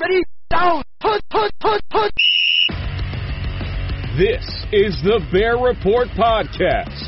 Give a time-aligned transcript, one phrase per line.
[0.00, 2.10] Ready, down, put, put, put, put.
[4.18, 4.42] This
[4.74, 6.98] is the Bear Report Podcast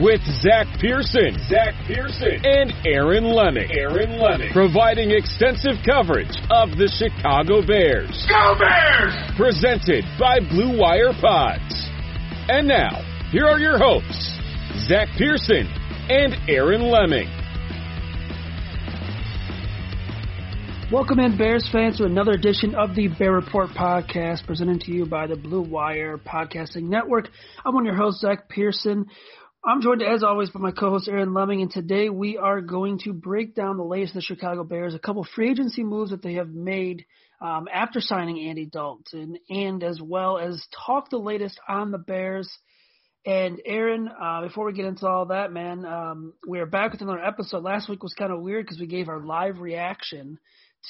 [0.00, 6.86] with Zach Pearson, Zach Pearson, and Aaron Leming, Aaron Leming, providing extensive coverage of the
[6.86, 8.14] Chicago Bears.
[8.30, 9.10] Go Bears!
[9.34, 11.74] Presented by Blue Wire Pods.
[12.46, 13.02] And now,
[13.34, 14.38] here are your hosts,
[14.86, 15.66] Zach Pearson
[16.06, 17.26] and Aaron Leming.
[20.92, 25.04] Welcome in, Bears fans, to another edition of the Bear Report podcast presented to you
[25.04, 27.28] by the Blue Wire Podcasting Network.
[27.64, 29.06] I'm of your hosts, Zach Pearson.
[29.64, 33.12] I'm joined, as always, by my co-host Aaron Leming, and today we are going to
[33.12, 36.34] break down the latest of the Chicago Bears, a couple free agency moves that they
[36.34, 37.04] have made
[37.40, 42.48] um, after signing Andy Dalton, and as well as talk the latest on the Bears.
[43.26, 47.00] And Aaron, uh, before we get into all that, man, um, we are back with
[47.00, 47.64] another episode.
[47.64, 50.38] Last week was kind of weird because we gave our live reaction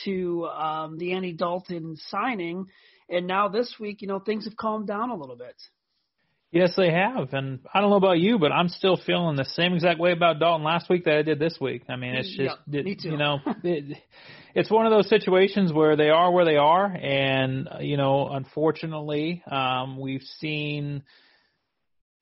[0.05, 2.67] to um, the Andy Dalton signing,
[3.09, 5.55] and now this week, you know, things have calmed down a little bit.
[6.53, 9.75] Yes, they have, and I don't know about you, but I'm still feeling the same
[9.75, 11.83] exact way about Dalton last week that I did this week.
[11.89, 13.11] I mean, it's just, yeah, too.
[13.11, 13.99] you know, it,
[14.55, 19.43] it's one of those situations where they are where they are, and you know, unfortunately,
[19.51, 21.03] um, we've seen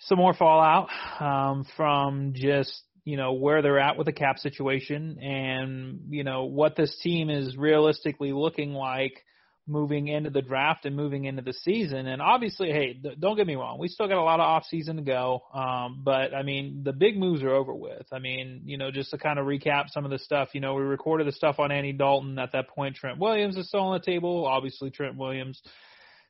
[0.00, 0.88] some more fallout
[1.20, 6.44] um, from just you know where they're at with the cap situation and you know
[6.44, 9.24] what this team is realistically looking like
[9.66, 12.06] moving into the draft and moving into the season.
[12.06, 14.96] And obviously hey don't get me wrong we still got a lot of off season
[14.96, 18.06] to go um but i mean the big moves are over with.
[18.12, 20.74] I mean you know just to kind of recap some of the stuff you know
[20.74, 22.96] we recorded the stuff on Andy Dalton at that point.
[22.96, 24.46] Trent Williams is still on the table.
[24.46, 25.62] Obviously Trent Williams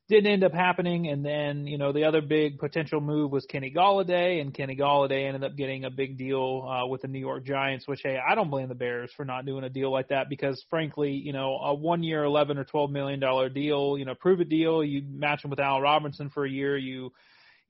[0.09, 1.09] didn't end up happening.
[1.09, 5.27] And then, you know, the other big potential move was Kenny Golladay, and Kenny Golladay
[5.27, 7.89] ended up getting a big deal uh, with the New York Giants.
[7.89, 10.63] Which, hey, I don't blame the Bears for not doing a deal like that because,
[10.69, 14.45] frankly, you know, a one-year, eleven or twelve million dollar deal, you know, prove a
[14.45, 14.85] deal.
[14.85, 16.77] You match him with Al Robinson for a year.
[16.77, 17.13] You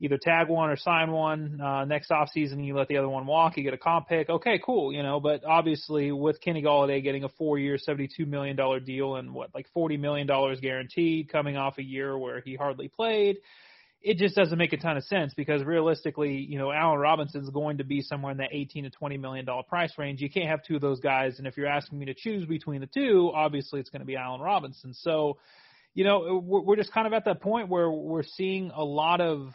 [0.04, 1.60] either tag one or sign one.
[1.60, 3.56] Uh, next off season, you let the other one walk.
[3.56, 4.28] You get a comp pick.
[4.28, 5.18] Okay, cool, you know.
[5.18, 9.66] But obviously, with Kenny Golladay getting a four-year, seventy-two million dollar deal and what like
[9.72, 13.38] forty million dollars guaranteed, coming off a year where he hardly played,
[14.02, 17.48] it just doesn't make a ton of sense because realistically, you know, Allen Robinson is
[17.48, 20.20] going to be somewhere in that eighteen to twenty million dollar price range.
[20.20, 22.82] You can't have two of those guys, and if you're asking me to choose between
[22.82, 24.92] the two, obviously it's going to be Allen Robinson.
[24.92, 25.38] So.
[25.96, 29.54] You know, we're just kind of at that point where we're seeing a lot of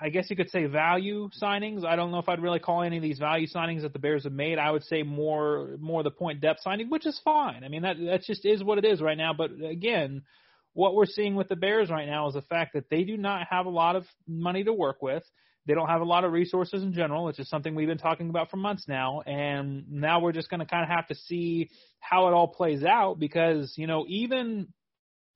[0.00, 1.84] I guess you could say value signings.
[1.84, 4.24] I don't know if I'd really call any of these value signings that the Bears
[4.24, 4.58] have made.
[4.58, 7.64] I would say more more the point depth signing, which is fine.
[7.64, 9.32] I mean that that just is what it is right now.
[9.32, 10.22] But again,
[10.72, 13.46] what we're seeing with the Bears right now is the fact that they do not
[13.50, 15.24] have a lot of money to work with.
[15.66, 18.30] They don't have a lot of resources in general, which is something we've been talking
[18.30, 19.20] about for months now.
[19.26, 21.68] And now we're just going to kind of have to see
[22.00, 24.68] how it all plays out because, you know, even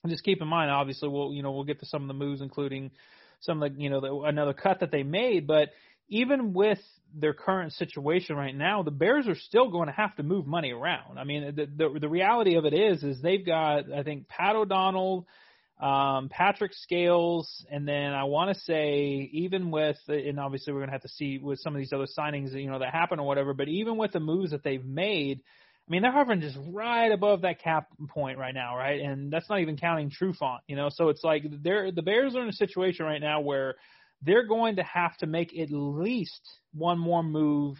[0.09, 2.41] just keep in mind, obviously, we'll, you know, we'll get to some of the moves,
[2.41, 2.93] including
[3.43, 5.71] some of the you know the, another cut that they made, but
[6.09, 6.79] even with
[7.15, 10.73] their current situation right now, the Bears are still going to have to move money
[10.73, 11.19] around.
[11.19, 14.57] I mean, the the, the reality of it is is they've got I think Pat
[14.57, 15.27] O'Donnell,
[15.81, 20.91] um, Patrick Scales, and then I want to say even with and obviously we're going
[20.91, 23.27] to have to see with some of these other signings you know that happen or
[23.27, 25.41] whatever, but even with the moves that they've made.
[25.89, 29.01] I mean, they're hovering just right above that cap point right now, right?
[29.01, 30.89] And that's not even counting Trufant, you know.
[30.91, 33.75] So it's like they're the Bears are in a situation right now where
[34.23, 36.41] they're going to have to make at least
[36.73, 37.77] one more move,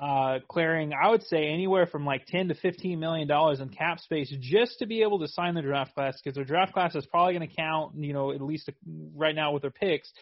[0.00, 4.00] uh, clearing I would say anywhere from like ten to fifteen million dollars in cap
[4.00, 7.06] space just to be able to sign the draft class because their draft class is
[7.06, 8.68] probably going to count, you know, at least
[9.14, 10.12] right now with their picks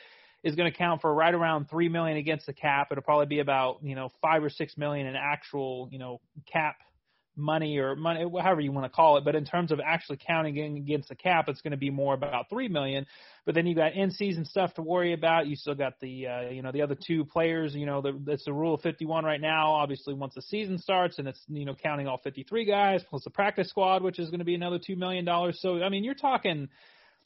[0.44, 2.88] is going to count for right around three million against the cap.
[2.90, 6.20] It'll probably be about you know five or six million in actual you know
[6.52, 6.76] cap
[7.36, 9.24] money or money, however you want to call it.
[9.24, 12.48] But in terms of actually counting against the cap, it's going to be more about
[12.50, 13.06] three million.
[13.44, 15.46] But then you got in season stuff to worry about.
[15.46, 17.74] You still got the uh, you know the other two players.
[17.74, 19.72] You know the, it's the rule of 51 right now.
[19.72, 23.30] Obviously, once the season starts and it's you know counting all 53 guys plus the
[23.30, 25.58] practice squad, which is going to be another two million dollars.
[25.60, 26.68] So I mean, you're talking.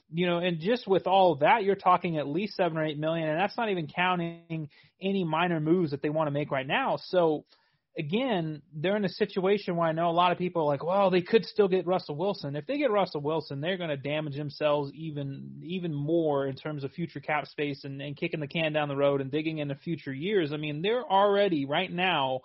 [0.09, 3.27] You know, and just with all that, you're talking at least seven or eight million,
[3.27, 4.69] and that's not even counting
[5.01, 6.95] any minor moves that they want to make right now.
[6.95, 7.43] So,
[7.97, 11.09] again, they're in a situation where I know a lot of people are like, well,
[11.09, 12.55] they could still get Russell Wilson.
[12.55, 16.83] If they get Russell Wilson, they're going to damage themselves even even more in terms
[16.83, 19.75] of future cap space and, and kicking the can down the road and digging into
[19.75, 20.53] future years.
[20.53, 22.41] I mean, they're already right now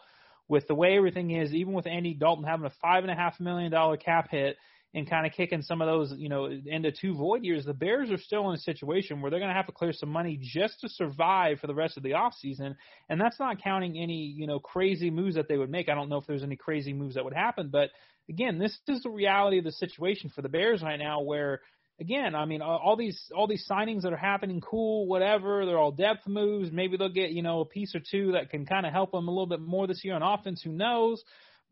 [0.48, 3.38] with the way everything is, even with Andy Dalton having a five and a half
[3.38, 4.56] million dollar cap hit
[4.94, 8.10] and kind of kicking some of those, you know, into two void years, the Bears
[8.10, 10.80] are still in a situation where they're going to have to clear some money just
[10.80, 12.76] to survive for the rest of the off season,
[13.08, 15.88] and that's not counting any, you know, crazy moves that they would make.
[15.88, 17.90] I don't know if there's any crazy moves that would happen, but
[18.28, 21.60] again, this is the reality of the situation for the Bears right now, where
[22.00, 25.64] again, I mean, all these all these signings that are happening, cool, whatever.
[25.64, 26.70] They're all depth moves.
[26.72, 29.28] Maybe they'll get you know a piece or two that can kind of help them
[29.28, 30.62] a little bit more this year on offense.
[30.62, 31.22] Who knows?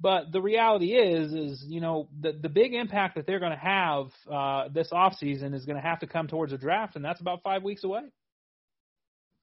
[0.00, 3.58] But the reality is, is you know the the big impact that they're going to
[3.58, 7.05] have uh, this off season is going to have to come towards a draft, and
[7.05, 8.02] that's about five weeks away.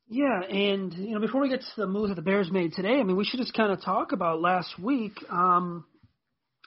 [0.10, 3.00] Yeah, and you know before we get to the moves that the Bears made today,
[3.00, 5.86] I mean we should just kind of talk about last week, um,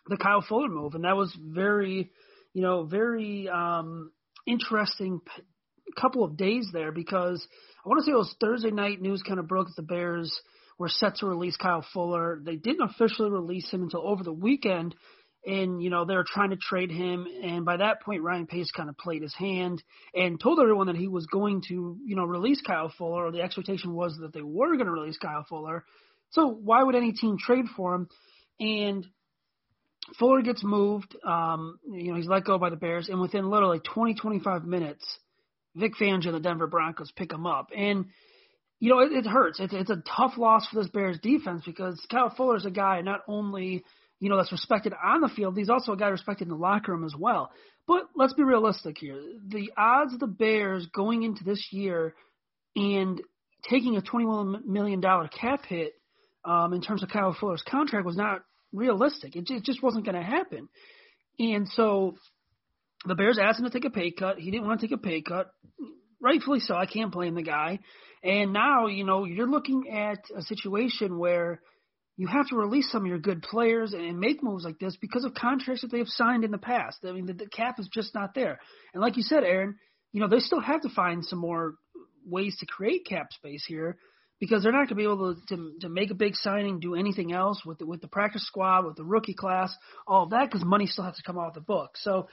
[0.08, 2.10] the Kyle Fuller move, and that was very,
[2.52, 4.12] you know, very um,
[4.46, 5.42] interesting p-
[6.00, 7.44] couple of days there because
[7.84, 10.40] I want to say it was Thursday night news kind of broke that the Bears
[10.80, 12.40] were set to release Kyle Fuller.
[12.42, 14.94] They didn't officially release him until over the weekend,
[15.44, 17.26] and you know they were trying to trade him.
[17.44, 19.82] And by that point, Ryan Pace kind of played his hand
[20.14, 23.26] and told everyone that he was going to, you know, release Kyle Fuller.
[23.26, 25.84] Or the expectation was that they were going to release Kyle Fuller.
[26.30, 28.08] So why would any team trade for him?
[28.58, 29.06] And
[30.18, 31.14] Fuller gets moved.
[31.26, 35.04] Um, you know, he's let go by the Bears, and within literally 20, 25 minutes,
[35.76, 37.68] Vic Fangio and the Denver Broncos pick him up.
[37.76, 38.06] And
[38.80, 39.60] you know, it, it hurts.
[39.60, 43.02] It's it's a tough loss for this Bears defense because Kyle Fuller is a guy
[43.02, 43.84] not only
[44.18, 46.92] you know that's respected on the field, he's also a guy respected in the locker
[46.92, 47.50] room as well.
[47.86, 49.20] But let's be realistic here.
[49.48, 52.14] The odds of the Bears going into this year
[52.76, 53.20] and
[53.68, 55.94] taking a $21 million cap hit
[56.44, 58.42] um, in terms of Kyle Fuller's contract was not
[58.72, 59.36] realistic.
[59.36, 60.68] It, it just wasn't going to happen.
[61.38, 62.14] And so
[63.04, 64.38] the Bears asked him to take a pay cut.
[64.38, 65.50] He didn't want to take a pay cut.
[66.20, 66.74] Rightfully so.
[66.74, 67.80] I can't blame the guy.
[68.22, 71.60] And now, you know, you're looking at a situation where
[72.16, 75.24] you have to release some of your good players and make moves like this because
[75.24, 76.98] of contracts that they have signed in the past.
[77.02, 78.58] I mean, the, the cap is just not there.
[78.92, 79.76] And like you said, Aaron,
[80.12, 81.76] you know, they still have to find some more
[82.26, 83.96] ways to create cap space here
[84.38, 86.94] because they're not going to be able to, to to make a big signing, do
[86.94, 89.74] anything else with the, with the practice squad, with the rookie class,
[90.06, 91.96] all that because money still has to come off the book.
[91.96, 92.28] So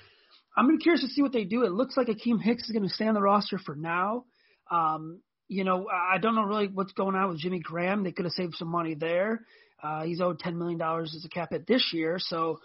[0.57, 1.63] I'm curious to see what they do.
[1.63, 4.25] It looks like Akiem Hicks is going to stay on the roster for now.
[4.71, 8.03] Um, you know, I don't know really what's going on with Jimmy Graham.
[8.03, 9.41] They could have saved some money there.
[9.81, 12.59] Uh, he's owed ten million dollars as a cap hit this year, so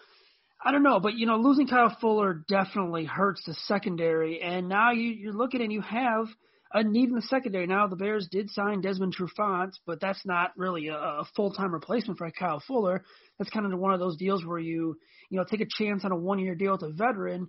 [0.65, 1.01] I don't know.
[1.01, 4.41] But you know, losing Kyle Fuller definitely hurts the secondary.
[4.41, 6.27] And now you, you're looking and you have
[6.73, 7.67] a need in the secondary.
[7.67, 11.73] Now the Bears did sign Desmond Trufant, but that's not really a, a full time
[11.73, 13.05] replacement for Kyle Fuller.
[13.39, 14.97] That's kind of one of those deals where you
[15.29, 17.49] you know take a chance on a one year deal with a veteran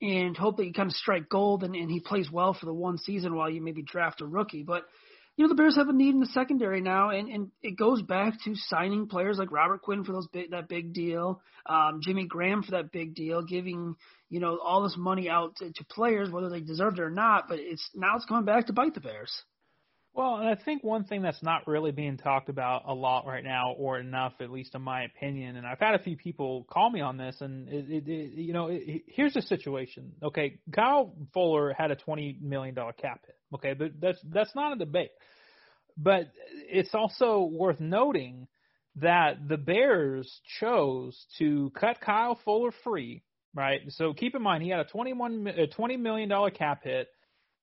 [0.00, 2.72] and hope that you kind of strike gold and, and he plays well for the
[2.72, 4.62] one season while you maybe draft a rookie.
[4.62, 4.84] But
[5.36, 8.00] you know the Bears have a need in the secondary now, and, and it goes
[8.00, 12.26] back to signing players like Robert Quinn for those big, that big deal, um, Jimmy
[12.26, 13.96] Graham for that big deal, giving
[14.30, 17.48] you know all this money out to, to players whether they deserved it or not.
[17.48, 19.42] But it's now it's coming back to bite the Bears.
[20.16, 23.44] Well, and I think one thing that's not really being talked about a lot right
[23.44, 26.88] now, or enough, at least in my opinion, and I've had a few people call
[26.88, 30.12] me on this, and it, it, it, you know, it, here's the situation.
[30.22, 33.36] Okay, Kyle Fuller had a twenty million dollar cap hit.
[33.56, 35.10] Okay, but that's that's not a debate.
[35.98, 38.48] But it's also worth noting
[38.96, 43.22] that the Bears chose to cut Kyle Fuller free.
[43.54, 43.80] Right.
[43.88, 46.84] So keep in mind he had a twenty one a uh, twenty million dollar cap
[46.84, 47.08] hit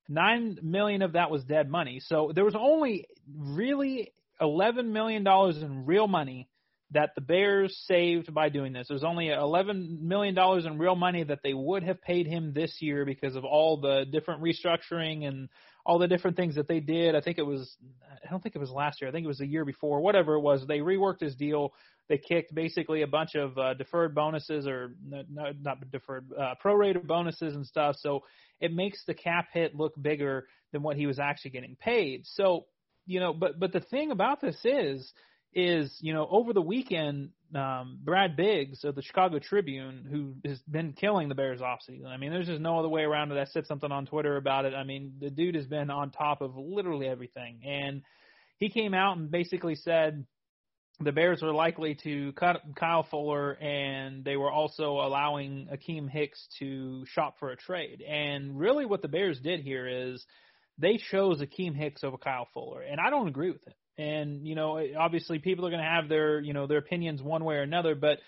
[0.10, 2.00] Nine million of that was dead money.
[2.00, 6.50] So there was only really eleven million dollars in real money
[6.92, 8.88] that the Bears saved by doing this.
[8.88, 12.82] There's only eleven million dollars in real money that they would have paid him this
[12.82, 15.50] year because of all the different restructuring and
[15.86, 17.16] all the different things that they did.
[17.16, 17.76] I think it was,
[18.26, 19.10] I don't think it was last year.
[19.10, 20.66] I think it was the year before, whatever it was.
[20.66, 21.74] They reworked his deal.
[22.14, 25.24] They kicked basically a bunch of uh, deferred bonuses or no,
[25.60, 27.96] not deferred, uh, prorated bonuses and stuff.
[28.02, 28.22] So
[28.62, 32.28] it makes the cap hit look bigger than what he was actually getting paid.
[32.28, 32.66] So,
[33.08, 35.12] you know, but, but the thing about this is,
[35.56, 40.60] is, you know, over the weekend, um, Brad Biggs of the Chicago Tribune, who has
[40.70, 42.06] been killing the Bears offseason.
[42.06, 43.40] I mean, there's just no other way around it.
[43.40, 44.76] I said something on Twitter about it.
[44.76, 47.62] I mean, the dude has been on top of literally everything.
[47.66, 48.04] And
[48.60, 50.28] he came out and basically said
[51.00, 56.48] the Bears were likely to cut Kyle Fuller and they were also allowing Akiem Hicks
[56.60, 58.02] to shop for a trade.
[58.02, 60.24] And really what the Bears did here is
[60.78, 62.82] they chose Akiem Hicks over Kyle Fuller.
[62.82, 63.76] And I don't agree with it.
[63.98, 67.44] And you know, obviously, people are going to have their you know their opinions one
[67.46, 67.94] way or another.
[67.94, 68.20] But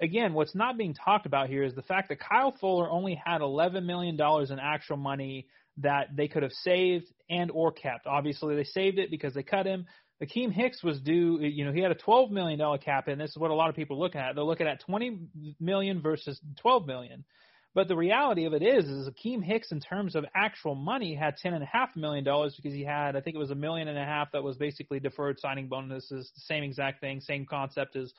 [0.00, 3.40] again, what's not being talked about here is the fact that Kyle Fuller only had
[3.40, 5.48] 11 million dollars in actual money
[5.78, 8.06] that they could have saved and or kept.
[8.06, 9.86] Obviously, they saved it because they cut him.
[10.22, 13.38] Akiem Hicks was due, you know, he had a $12 million cap, and this is
[13.38, 14.34] what a lot of people are looking at.
[14.34, 15.18] They're looking at 20
[15.58, 17.24] million versus 12 million.
[17.72, 21.36] But the reality of it is, is Akiem Hicks, in terms of actual money, had
[21.36, 23.86] ten and a half million dollars because he had, I think it was a million
[23.86, 26.32] and a half that was basically deferred signing bonuses.
[26.34, 28.12] Same exact thing, same concept as,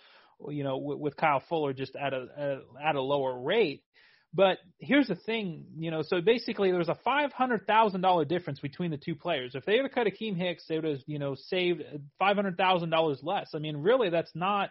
[0.47, 3.83] you know, with, Kyle Fuller, just at a at a lower rate.
[4.33, 8.23] But here's the thing, you know, so basically there was a five hundred thousand dollar
[8.23, 9.55] difference between the two players.
[9.55, 11.83] If they would have cut Akiem Hicks, they would have, you know, saved
[12.17, 13.49] five hundred thousand dollars less.
[13.53, 14.69] I mean, really, that's not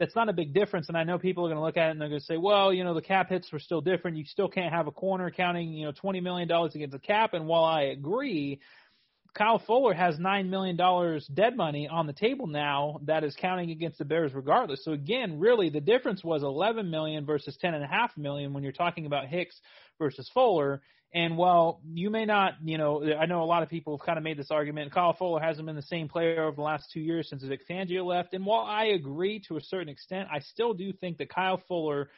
[0.00, 0.88] that's not a big difference.
[0.88, 2.38] And I know people are going to look at it and they're going to say,
[2.38, 4.16] well, you know, the cap hits were still different.
[4.16, 7.34] You still can't have a corner counting, you know, $20 million against the cap.
[7.34, 8.60] And while I agree,
[9.34, 13.98] Kyle Fuller has $9 million dead money on the table now that is counting against
[13.98, 14.84] the Bears regardless.
[14.84, 19.26] So again, really the difference was 11 million versus 10.5 million when you're talking about
[19.26, 19.60] Hicks
[19.98, 20.82] versus Fuller.
[21.12, 24.16] And while you may not, you know, I know a lot of people have kind
[24.16, 24.92] of made this argument.
[24.92, 28.04] Kyle Fuller hasn't been the same player over the last two years since Vic Fangio
[28.04, 28.32] left.
[28.32, 32.10] And while I agree to a certain extent, I still do think that Kyle Fuller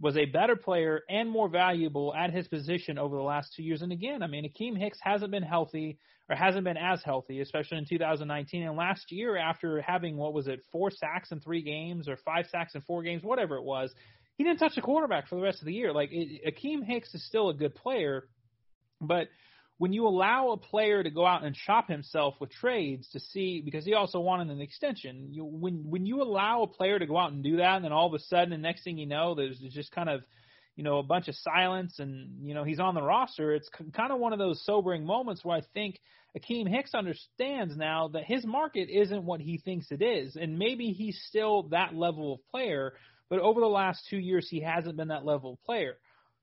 [0.00, 3.82] was a better player and more valuable at his position over the last two years.
[3.82, 7.78] And again, I mean, Akiem Hicks hasn't been healthy or hasn't been as healthy, especially
[7.78, 8.62] in 2019.
[8.62, 12.46] And last year, after having what was it, four sacks in three games or five
[12.50, 13.92] sacks in four games, whatever it was,
[14.36, 15.92] he didn't touch the quarterback for the rest of the year.
[15.92, 18.28] Like it, Akiem Hicks is still a good player,
[19.00, 19.28] but
[19.78, 23.62] when you allow a player to go out and shop himself with trades to see
[23.64, 27.16] because he also wanted an extension, you when when you allow a player to go
[27.16, 29.34] out and do that and then all of a sudden the next thing you know
[29.34, 30.22] there's just kind of
[30.74, 34.12] you know a bunch of silence and you know he's on the roster, it's kind
[34.12, 36.00] of one of those sobering moments where I think
[36.36, 40.90] Akiem Hicks understands now that his market isn't what he thinks it is and maybe
[40.90, 42.94] he's still that level of player,
[43.30, 45.96] but over the last 2 years he hasn't been that level of player.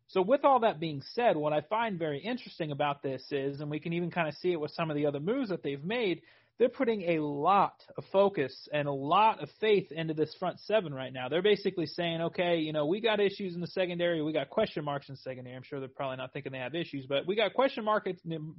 [0.07, 3.71] So, with all that being said, what I find very interesting about this is, and
[3.71, 5.83] we can even kind of see it with some of the other moves that they've
[5.83, 6.21] made,
[6.57, 10.93] they're putting a lot of focus and a lot of faith into this front seven
[10.93, 11.27] right now.
[11.27, 14.85] They're basically saying, okay, you know, we got issues in the secondary, we got question
[14.85, 15.55] marks in the secondary.
[15.55, 18.09] I'm sure they're probably not thinking they have issues, but we got question marks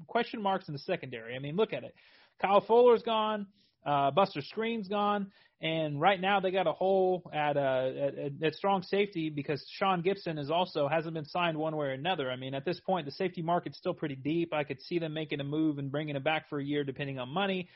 [0.07, 1.35] question marks in the secondary.
[1.37, 1.95] I mean, look at it.
[2.41, 3.47] Kyle Fuller's gone.
[3.87, 8.55] Uh, Buster Skrine's gone, and right now they got a hole at, uh, at at
[8.55, 12.31] strong safety because Sean Gibson is also hasn't been signed one way or another.
[12.31, 14.53] I mean, at this point, the safety market's still pretty deep.
[14.53, 17.19] I could see them making a move and bringing it back for a year, depending
[17.19, 17.69] on money.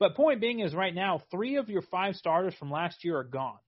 [0.00, 3.24] But point being is, right now, three of your five starters from last year are
[3.24, 3.58] gone.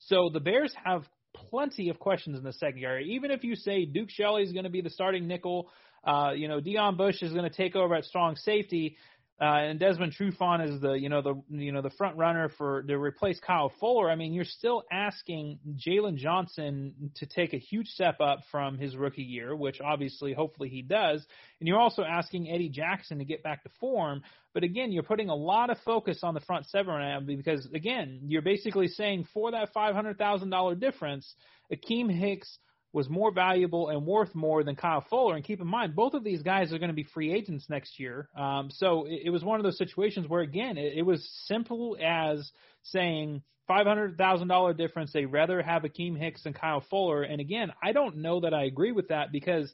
[0.00, 3.12] So the Bears have plenty of questions in the secondary.
[3.14, 5.70] Even if you say Duke Shelley is going to be the starting nickel,
[6.04, 8.96] uh, you know, Deon Bush is going to take over at strong safety.
[9.40, 12.82] Uh, and Desmond Trufant is the you know the you know the front runner for
[12.82, 14.10] to replace Kyle Fuller.
[14.10, 18.96] I mean, you're still asking Jaylon Johnson to take a huge step up from his
[18.96, 21.24] rookie year, which obviously, hopefully, he does.
[21.60, 24.22] And you're also asking Eddie Jackson to get back to form.
[24.54, 28.42] But again, you're putting a lot of focus on the front seven because again, you're
[28.42, 31.32] basically saying for that five hundred thousand dollar difference,
[31.72, 32.58] Akiem Hicks
[32.92, 35.36] was more valuable and worth more than Kyle Fuller.
[35.36, 38.00] And keep in mind, both of these guys are going to be free agents next
[38.00, 38.28] year.
[38.36, 41.96] Um, so it, it was one of those situations where, again, it, it was simple
[42.02, 42.50] as
[42.82, 45.12] saying $500,000 difference.
[45.12, 47.22] They rather have Akiem Hicks than Kyle Fuller.
[47.22, 49.72] And again, I don't know that I agree with that because.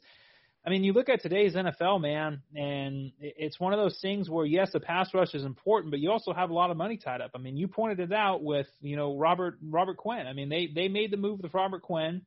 [0.67, 4.47] I mean, you look at today's NFL, man, and it's one of those things where
[4.47, 7.21] yes, the pass rush is important, but you also have a lot of money tied
[7.21, 7.29] up.
[7.35, 10.25] I mean, you pointed it out with you know Robert Robert Quinn.
[10.25, 12.23] I mean, they they made the move with Robert Quinn.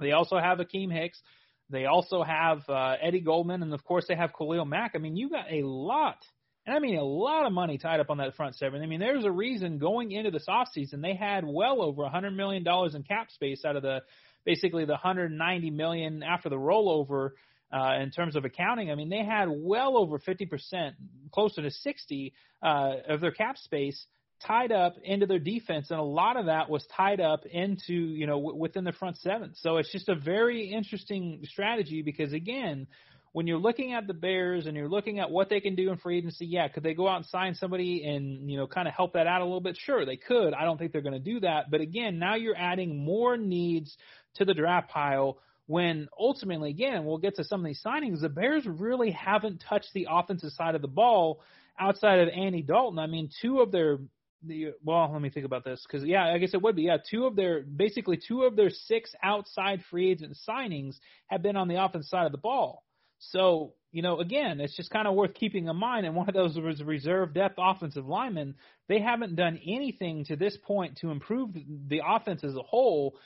[0.00, 1.20] They also have Akiem Hicks.
[1.68, 4.92] They also have uh, Eddie Goldman, and of course they have Khalil Mack.
[4.94, 6.18] I mean, you got a lot,
[6.64, 8.82] and I mean a lot of money tied up on that front seven.
[8.82, 12.36] I mean, there's a reason going into this offseason they had well over a hundred
[12.36, 14.02] million dollars in cap space out of the
[14.44, 17.30] basically the 190 million after the rollover
[17.72, 18.90] uh, in terms of accounting.
[18.90, 20.92] I mean, they had well over 50%,
[21.32, 24.06] closer to 60 uh, of their cap space
[24.44, 28.26] tied up into their defense, and a lot of that was tied up into you
[28.26, 29.52] know w- within the front seven.
[29.54, 32.86] So it's just a very interesting strategy because again,
[33.32, 35.98] when you're looking at the Bears and you're looking at what they can do in
[35.98, 38.94] free agency, yeah, could they go out and sign somebody and you know kind of
[38.94, 39.76] help that out a little bit?
[39.78, 40.54] Sure, they could.
[40.54, 43.96] I don't think they're going to do that, but again, now you're adding more needs
[44.36, 45.38] to the draft pile.
[45.68, 48.20] When ultimately, again, we'll get to some of these signings.
[48.20, 51.40] The Bears really haven't touched the offensive side of the ball
[51.78, 53.00] outside of Andy Dalton.
[53.00, 53.98] I mean, two of their
[54.42, 56.98] the well, let me think about this because yeah, I guess it would be yeah.
[57.10, 60.96] Two of their basically two of their six outside free agent signings
[61.28, 62.84] have been on the offense side of the ball.
[63.18, 66.04] So you know, again, it's just kind of worth keeping in mind.
[66.04, 68.54] And one of those was reserve depth offensive linemen.
[68.88, 73.16] They haven't done anything to this point to improve the offense as a whole.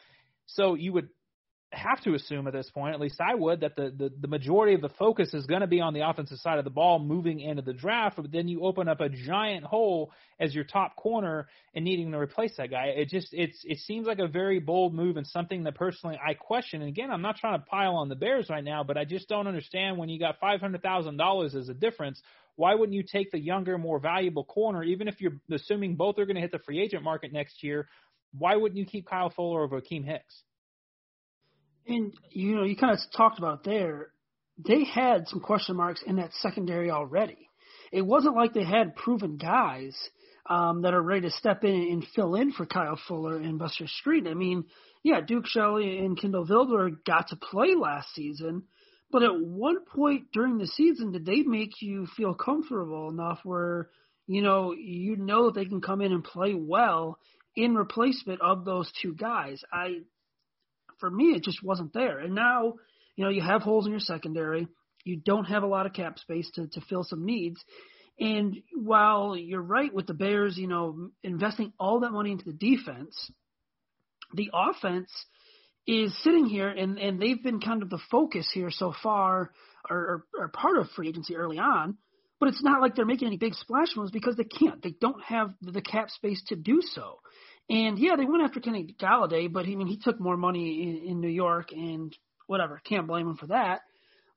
[0.47, 1.09] So you would
[1.73, 4.75] have to assume at this point, at least I would, that the, the, the majority
[4.75, 7.39] of the focus is going to be on the offensive side of the ball moving
[7.39, 10.11] into the draft, but then you open up a giant hole
[10.41, 12.87] as your top corner and needing to replace that guy.
[12.87, 16.35] It just it's it seems like a very bold move and something that personally I
[16.35, 16.81] question.
[16.83, 19.29] And again, I'm not trying to pile on the Bears right now, but I just
[19.29, 22.21] don't understand when you got five hundred thousand dollars as a difference.
[22.57, 26.27] Why wouldn't you take the younger, more valuable corner, even if you're assuming both are
[26.27, 27.89] going to hit the free agent market next year?
[28.37, 30.43] Why wouldn't you keep Kyle Fuller over Akiem Hicks?
[31.90, 34.09] And you know, you kind of talked about there.
[34.59, 37.49] They had some question marks in that secondary already.
[37.92, 39.97] It wasn't like they had proven guys
[40.49, 43.87] um, that are ready to step in and fill in for Kyle Fuller and Buster
[43.87, 44.28] Skrine.
[44.28, 44.64] I mean,
[45.02, 48.64] yeah, Duke Shelley and Kindle Vildor got to play last season,
[49.11, 53.88] but at one point during the season, did they make you feel comfortable enough where
[54.26, 57.18] you know you know they can come in and play well
[57.56, 59.62] in replacement of those two guys?
[59.73, 60.02] I
[61.00, 62.19] for me, it just wasn't there.
[62.19, 62.75] And now,
[63.16, 64.69] you know, you have holes in your secondary.
[65.04, 67.62] You don't have a lot of cap space to, to fill some needs.
[68.19, 72.52] And while you're right with the Bears, you know, investing all that money into the
[72.52, 73.30] defense,
[74.35, 75.11] the offense
[75.87, 79.50] is sitting here and, and they've been kind of the focus here so far
[79.88, 81.97] or, or, or part of free agency early on.
[82.38, 84.83] But it's not like they're making any big splash moves because they can't.
[84.83, 87.21] They don't have the cap space to do so.
[87.71, 91.11] And yeah, they went after Kenny Golladay, but I mean, he took more money in,
[91.11, 92.15] in New York, and
[92.49, 93.83] whatever, can't blame him for that.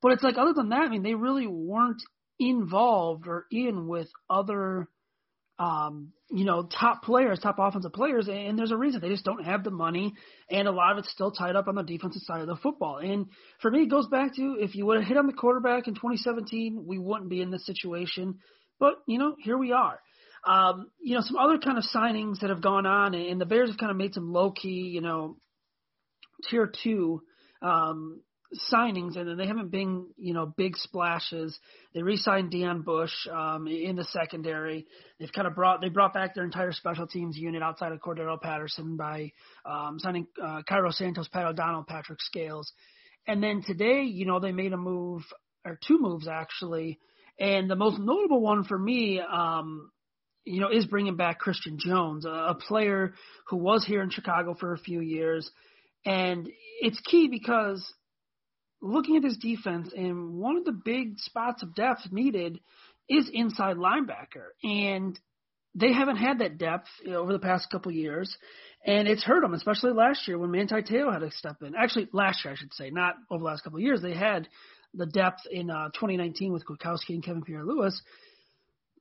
[0.04, 2.04] But it's like other than that, I mean, they really weren't
[2.40, 4.88] involved or in with other,
[5.58, 9.46] um, you know, top players, top offensive players, and there's a reason they just don't
[9.46, 10.14] have the money,
[10.52, 12.98] and a lot of it's still tied up on the defensive side of the football.
[12.98, 13.26] And
[13.62, 15.96] for me, it goes back to if you would have hit on the quarterback in
[15.96, 18.36] 2017, we wouldn't be in this situation.
[18.80, 20.00] But you know, here we are.
[20.46, 23.70] Um, you know, some other kind of signings that have gone on, and the Bears
[23.70, 25.38] have kind of made some low key, you know,
[26.50, 27.22] tier two
[27.62, 28.22] um,
[28.72, 31.58] signings, and then they haven't been, you know, big splashes.
[31.94, 34.86] They re-signed Deon Bush um, in the secondary.
[35.20, 38.42] They've kind of brought they brought back their entire special teams unit outside of Cordarrelle
[38.42, 39.32] Patterson by
[39.66, 42.72] um, signing uh, Cairo Santos, Pat O'Donnell, Patrick Scales,
[43.28, 45.24] and then today, you know, they made a move
[45.66, 47.00] or two moves actually.
[47.40, 49.90] And the most notable one for me um,
[50.46, 53.14] you know, is bringing back Christian Jones, a, player
[53.48, 55.50] who was here in Chicago for a few years.
[56.06, 56.50] And
[56.82, 57.94] it's key because
[58.82, 62.60] looking at this defense, and one of the big spots of depth needed
[63.10, 64.50] is inside linebacker.
[64.64, 65.18] And
[65.76, 68.36] they haven't had that depth you know, over the past couple years,
[68.86, 71.74] and it's hurt them, especially last year when Manti Te'o had to step in.
[71.76, 74.02] Actually, last year I should say, not over the last couple years.
[74.02, 74.48] They had
[74.94, 78.00] the depth in uh, 2019 with Kwiatkoski and Kevin Pierre-Louis,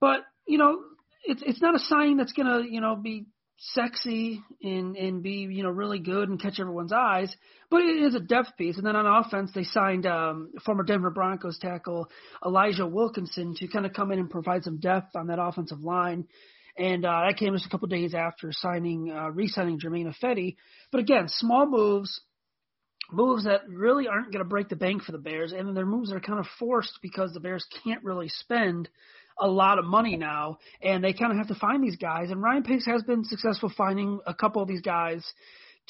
[0.00, 0.78] but you know
[1.24, 3.26] it's it's not a sign that's gonna you know be
[3.58, 7.34] sexy and and be you know really good and catch everyone's eyes,
[7.70, 8.76] but it is a depth piece.
[8.76, 12.08] And then on offense, they signed um, former Denver Broncos tackle
[12.44, 16.26] Elijah Wilkinson to kind of come in and provide some depth on that offensive line.
[16.76, 20.56] And uh, that came just a couple days after signing, uh, re-signing Germain Ifedi.
[20.90, 22.22] But again, small moves,
[23.12, 26.08] moves that really aren't going to break the bank for the Bears, and they're moves
[26.08, 28.88] that are kind of forced because the Bears can't really spend
[29.38, 32.30] a lot of money now, and they kind of have to find these guys.
[32.30, 35.24] And Ryan Pace has been successful finding a couple of these guys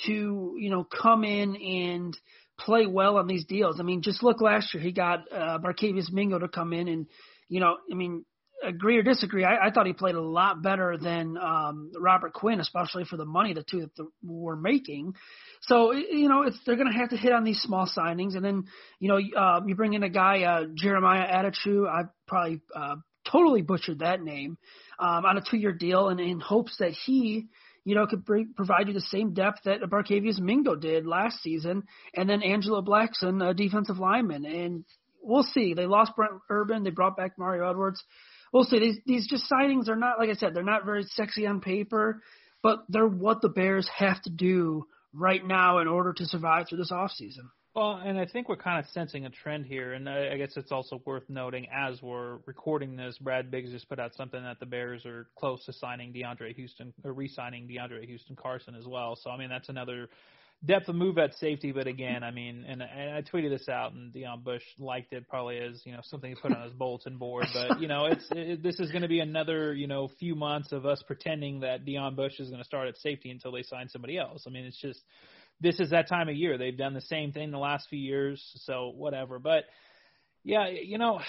[0.07, 2.17] to you know come in and
[2.59, 3.81] play well on these deals.
[3.81, 7.07] I mean, just look last year, he got uh, Barkevious Mingo to come in, and
[7.49, 8.25] you know, I mean,
[8.63, 12.61] agree or disagree, I, I thought he played a lot better than um, Robert Quinn,
[12.61, 15.15] especially for the money the two that were making.
[15.63, 18.45] So you know, it's they're going to have to hit on these small signings, and
[18.45, 18.65] then
[18.99, 21.89] you know, uh, you bring in a guy uh, Jeremiah Attaochu.
[21.89, 22.97] I probably uh,
[23.33, 24.59] totally butchered that name
[24.99, 27.47] um, on a two-year deal, and in hopes that he,
[27.85, 31.85] you know, could bring, provide you the same depth that Barkevious Mingo did last season,
[32.15, 34.85] and then Angelo Blackson, a defensive lineman, and
[35.23, 35.75] we'll see.
[35.75, 36.85] They lost Brent Urban.
[36.85, 38.03] They brought back Mario Edwards.
[38.53, 38.79] We'll see.
[38.79, 40.55] These these just signings are not like I said.
[40.55, 42.21] They're not very sexy on paper,
[42.63, 46.79] but they're what the Bears have to do right now in order to survive through
[46.79, 47.51] this off season.
[47.75, 50.53] Well, and I think we're kind of sensing a trend here, and I I guess
[50.57, 54.61] it's also worth noting as we're recording this, Brad Biggs just put out something that
[54.61, 59.17] the Bears are close to signing DeAndre Houston or re-signing DeAndre Houston Carson as well.
[59.17, 60.11] So I mean that's another
[60.67, 61.73] depth of move at safety.
[61.73, 65.27] But again, I mean, and, and I tweeted this out, and Deon Bush liked it
[65.27, 67.47] probably as you know something he put on his bulletin board.
[67.55, 70.73] But you know, it's it, this is going to be another you know few months
[70.73, 73.89] of us pretending that Deon Bush is going to start at safety until they sign
[73.89, 74.45] somebody else.
[74.47, 75.01] I mean, it's just
[75.63, 76.59] this is that time of year.
[76.59, 79.39] They've done the same thing the last few years, so whatever.
[79.39, 79.65] But
[80.45, 81.21] yeah, you know,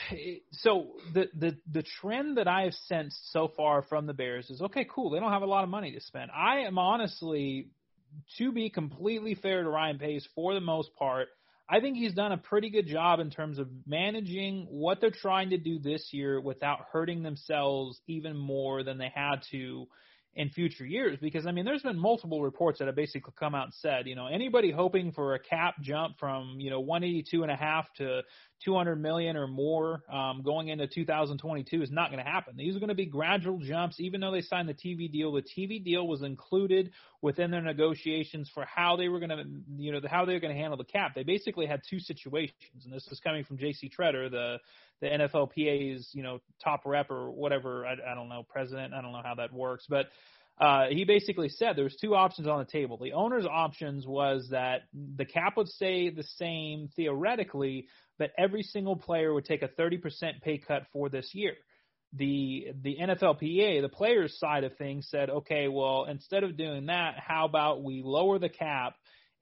[0.51, 4.61] so the the the trend that I have sensed so far from the Bears is
[4.61, 5.11] okay, cool.
[5.11, 6.31] They don't have a lot of money to spend.
[6.31, 7.67] I am honestly,
[8.39, 11.27] to be completely fair to Ryan Pace, for the most part,
[11.69, 15.51] I think he's done a pretty good job in terms of managing what they're trying
[15.51, 19.87] to do this year without hurting themselves even more than they had to
[20.35, 23.65] in future years because I mean there's been multiple reports that have basically come out
[23.65, 27.51] and said, you know, anybody hoping for a cap jump from, you know, 182 and
[27.51, 28.21] a half to
[28.63, 32.55] 200 million or more um, going into 2022 is not going to happen.
[32.55, 35.31] These are going to be gradual jumps even though they signed the TV deal.
[35.31, 39.43] The TV deal was included within their negotiations for how they were going to,
[39.77, 41.13] you know, how they were going to handle the cap.
[41.15, 44.57] They basically had two situations and this is coming from JC Tretter, the
[45.01, 49.11] the NFLPA's you know top rep or whatever I, I don't know president I don't
[49.11, 50.07] know how that works but
[50.59, 52.97] uh, he basically said there was two options on the table.
[52.97, 57.87] The owner's options was that the cap would stay the same theoretically,
[58.19, 61.53] but every single player would take a 30% pay cut for this year.
[62.15, 67.15] The the NFLPA, the players side of things said, okay, well, instead of doing that,
[67.17, 68.93] how about we lower the cap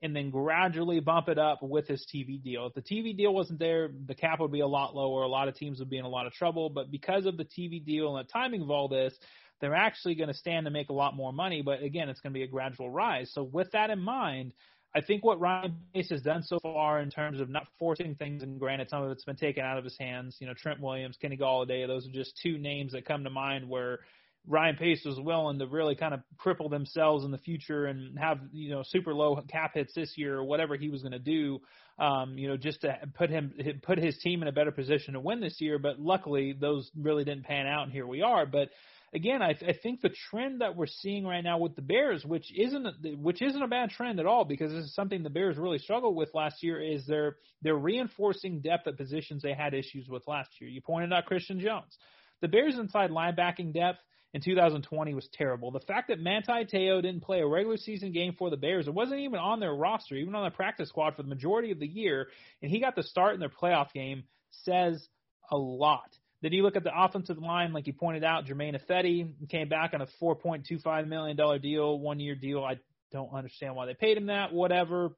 [0.02, 2.66] and then gradually bump it up with his TV deal.
[2.66, 5.22] If the TV deal wasn't there, the cap would be a lot lower.
[5.22, 6.70] A lot of teams would be in a lot of trouble.
[6.70, 9.14] But because of the TV deal and the timing of all this,
[9.62, 11.62] they're actually going to stand to make a lot more money.
[11.62, 13.30] But again, it's going to be a gradual rise.
[13.32, 14.52] So with that in mind,
[14.94, 18.42] I think what Ryan Pace has done so far in terms of not forcing things,
[18.42, 20.36] and granted, some of it's been taken out of his hands.
[20.38, 23.66] You know, Trent Williams, Kenny Golladay, those are just two names that come to mind
[23.66, 24.00] where–
[24.46, 28.38] Ryan Pace was willing to really kind of cripple themselves in the future and have
[28.52, 31.60] you know super low cap hits this year or whatever he was going to do,
[31.98, 33.52] um, you know, just to put him
[33.82, 35.78] put his team in a better position to win this year.
[35.78, 38.44] But luckily, those really didn't pan out, and here we are.
[38.44, 38.70] But
[39.14, 42.52] again, I, I think the trend that we're seeing right now with the Bears, which
[42.52, 42.86] isn't
[43.20, 46.16] which isn't a bad trend at all, because this is something the Bears really struggled
[46.16, 50.50] with last year, is they're they're reinforcing depth at positions they had issues with last
[50.60, 50.68] year.
[50.68, 51.96] You pointed out Christian Jones.
[52.40, 54.00] The Bears inside linebacking depth
[54.34, 55.70] in 2020 was terrible.
[55.70, 58.94] The fact that Manti Te'o didn't play a regular season game for the Bears, it
[58.94, 61.86] wasn't even on their roster, even on the practice squad for the majority of the
[61.86, 62.28] year,
[62.62, 64.24] and he got the start in their playoff game,
[64.64, 65.06] says
[65.50, 66.16] a lot.
[66.40, 69.94] Then you look at the offensive line, like you pointed out, Germain Ifedi came back
[69.94, 72.64] on a $4.25 million deal, one year deal.
[72.64, 72.78] I
[73.12, 75.10] don't understand why they paid him that, whatever.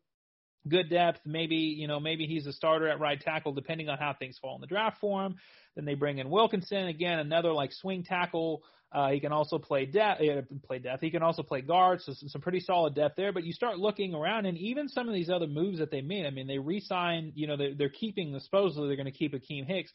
[0.66, 4.14] Good depth, maybe you know maybe he's a starter at right tackle depending on how
[4.14, 5.36] things fall in the draft for him.
[5.76, 8.62] Then they bring in Wilkinson again, another like swing tackle
[8.94, 10.20] uh, he can also play depth.
[10.20, 11.02] Uh, play depth.
[11.02, 12.00] He can also play guard.
[12.00, 13.32] So some, some pretty solid depth there.
[13.32, 16.26] But you start looking around, and even some of these other moves that they made.
[16.26, 17.32] I mean, they re-signed.
[17.34, 18.32] You know, they're, they're keeping.
[18.32, 19.90] The supposedly, they're going to keep Akiem Hicks.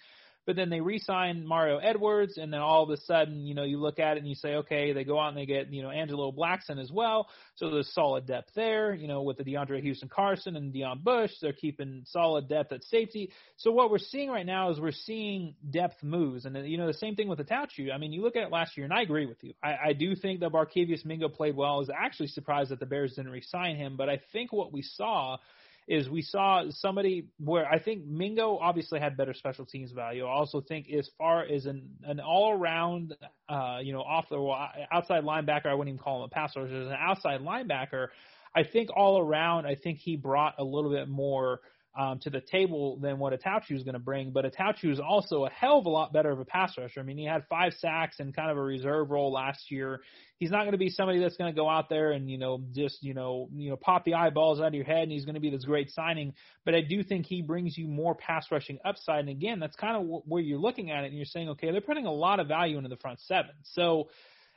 [0.46, 3.80] But then they re-sign Mario Edwards, and then all of a sudden, you know, you
[3.80, 5.92] look at it and you say, okay, they go out and they get, you know,
[5.92, 7.28] Angelo Blackson as well.
[7.56, 11.32] So there's solid depth there, you know, with the DeAndre Houston Carson and Deon Bush.
[11.40, 13.32] They're keeping solid depth at safety.
[13.58, 16.46] So what we're seeing right now is we're seeing depth moves.
[16.46, 17.94] And, you know, the same thing with Attaochu.
[17.94, 19.54] I mean, you look at it last year, and I agree with you.
[19.64, 21.76] I, I do think that Barkevious Mingo played well.
[21.76, 23.98] I was actually surprised that the Bears didn't re-sign him.
[23.98, 25.38] But I think what we saw–
[25.90, 30.24] is we saw somebody where I think Mingo obviously had better special teams value.
[30.24, 33.16] I also think as far as an an all around,
[33.50, 34.38] uh, you know, off the
[34.92, 36.84] outside linebacker, I wouldn't even call him a pass rusher.
[36.84, 38.10] As an outside linebacker,
[38.56, 41.60] I think all around, I think he brought a little bit more
[41.98, 44.32] um, to the table than what Attaochu is going to bring.
[44.32, 47.00] But Attaochu is also a hell of a lot better of a pass rusher.
[47.00, 50.02] I mean, he had five sacks and kind of a reserve role last year.
[50.38, 52.64] He's not going to be somebody that's going to go out there and you know
[52.74, 55.36] just you know you know pop the eyeballs out of your head, and he's going
[55.36, 56.34] to be this great signing.
[56.64, 59.22] But I do think he brings you more pass rushing upside.
[59.22, 61.82] And again, that's kind of where you're looking at it, and you're saying, okay, they're
[61.82, 63.52] putting a lot of value into the front seven.
[63.64, 64.10] So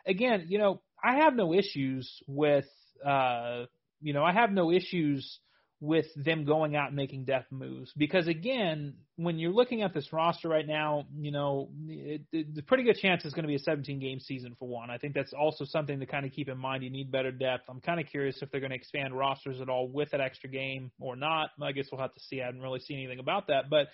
[0.07, 2.67] again, you know, I have no issues with.
[3.05, 3.65] uh
[4.05, 5.39] you know, I have no issues
[5.83, 7.93] with them going out and making depth moves.
[7.97, 12.63] Because again, when you're looking at this roster right now, you know, it, it, the
[12.63, 14.91] pretty good chance it's going to be a 17 game season for one.
[14.91, 16.85] I think that's also something to kind of keep in mind.
[16.85, 17.65] You need better depth.
[17.69, 20.49] I'm kind of curious if they're going to expand rosters at all with that extra
[20.49, 21.51] game or not.
[21.61, 22.41] I guess we'll have to see.
[22.41, 23.89] I haven't really seen anything about that, but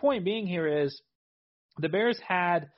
[0.00, 1.00] point being here is
[1.78, 2.70] the Bears had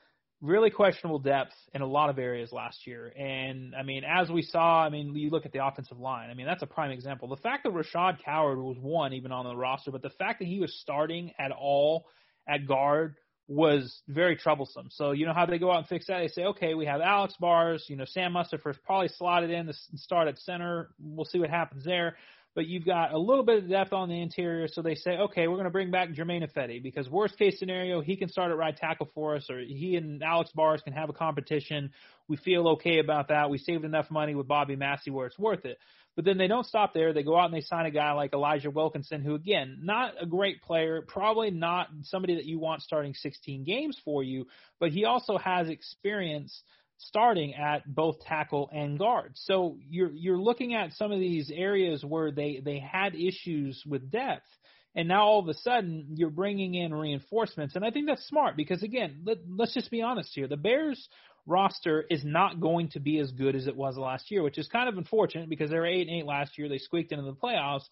[0.43, 3.13] really questionable depth in a lot of areas last year.
[3.17, 6.31] And I mean, as we saw, I mean, you look at the offensive line.
[6.31, 7.29] I mean, that's a prime example.
[7.29, 10.47] The fact that Rashad Coward was one even on the roster, but the fact that
[10.47, 12.07] he was starting at all
[12.49, 13.15] at guard
[13.47, 14.89] was very troublesome.
[14.91, 16.19] So you know how they go out and fix that?
[16.19, 19.75] They say, okay, we have Alex Bars, you know, Sam Mustipher probably slotted in to
[19.95, 20.91] start at center.
[20.99, 22.17] We'll see what happens there
[22.55, 24.69] but you've got a little bit of depth on the interior.
[24.69, 28.01] So they say, okay, we're going to bring back Germain Ifedi because worst case scenario,
[28.01, 31.09] he can start at right tackle for us, or he and Alex Bars can have
[31.09, 31.91] a competition.
[32.29, 33.51] We feel okay about that.
[33.51, 35.79] We saved enough money with Bobby Massie where it's worth it.
[36.15, 37.15] But then they don't stop there.
[37.15, 40.27] They go out and they sign a guy like Elijah Wilkinson, who again, not a
[40.27, 44.47] great player, probably not somebody that you want starting 16 games for you,
[44.79, 46.62] but he also has experience
[47.07, 49.33] starting at both tackle and guard.
[49.35, 54.11] So you're you're looking at some of these areas where they they had issues with
[54.11, 54.47] depth
[54.95, 58.57] and now all of a sudden you're bringing in reinforcements and I think that's smart
[58.57, 60.49] because again, let, let's just be honest here.
[60.49, 61.09] The Bears
[61.47, 64.69] roster is not going to be as good as it was last year, which is
[64.69, 66.69] kind of unfortunate because they were 8 and 8 last year.
[66.69, 67.85] They squeaked into the playoffs.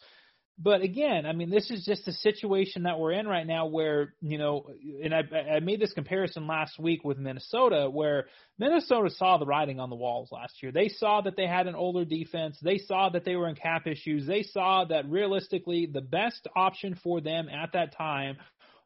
[0.63, 4.13] But again, I mean, this is just a situation that we're in right now where,
[4.21, 4.67] you know,
[5.03, 5.23] and I,
[5.57, 8.27] I made this comparison last week with Minnesota where
[8.59, 10.71] Minnesota saw the writing on the walls last year.
[10.71, 12.59] They saw that they had an older defense.
[12.61, 14.27] They saw that they were in cap issues.
[14.27, 18.37] They saw that realistically the best option for them at that time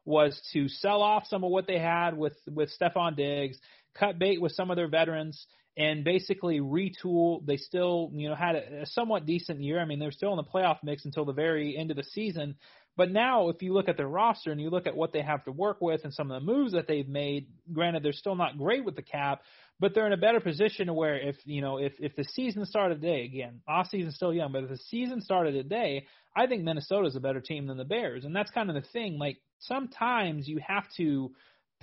[0.05, 3.57] was to sell off some of what they had with, with Stefon Diggs,
[3.97, 5.45] cut bait with some of their veterans,
[5.77, 7.45] and basically retool.
[7.45, 9.79] They still, you know, had a, a somewhat decent year.
[9.79, 12.55] I mean, they're still in the playoff mix until the very end of the season.
[12.97, 15.43] But now, if you look at their roster and you look at what they have
[15.45, 18.57] to work with and some of the moves that they've made, granted they're still not
[18.57, 19.41] great with the cap,
[19.81, 23.01] but they're in a better position where if you know if if the season started
[23.01, 27.17] today, again, off season's still young, but if the season started today, I think Minnesota's
[27.17, 29.17] a better team than the Bears, and that's kind of the thing.
[29.17, 31.31] Like sometimes you have to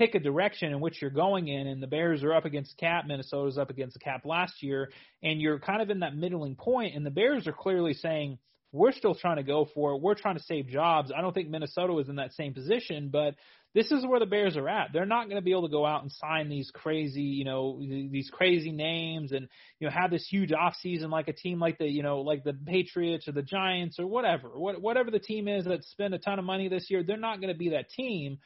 [0.02, 3.04] pick a direction in which you're going in, and the Bears are up against cap,
[3.06, 4.90] Minnesota's up against the cap last year,
[5.22, 8.38] and you're kind of in that middling point, and the Bears are clearly saying,
[8.72, 10.00] we're still trying to go for it.
[10.00, 11.12] We're trying to save jobs.
[11.16, 13.34] I don't think Minnesota was in that same position, but
[13.74, 14.88] this is where the Bears are at.
[14.92, 17.78] They're not going to be able to go out and sign these crazy, you know,
[17.78, 19.46] these crazy names and
[19.78, 22.44] you know have this huge off season like a team like the, you know, like
[22.44, 24.48] the Patriots or the Giants or whatever.
[24.48, 27.40] What, whatever the team is that spend a ton of money this year, they're not
[27.40, 28.38] going to be that team.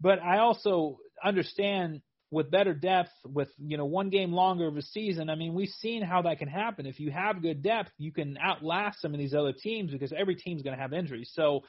[0.00, 4.82] But I also understand with better depth, with you know one game longer of a
[4.82, 5.30] season.
[5.30, 6.86] I mean, we've seen how that can happen.
[6.86, 10.34] If you have good depth, you can outlast some of these other teams because every
[10.34, 11.30] team's going to have injuries.
[11.34, 11.62] So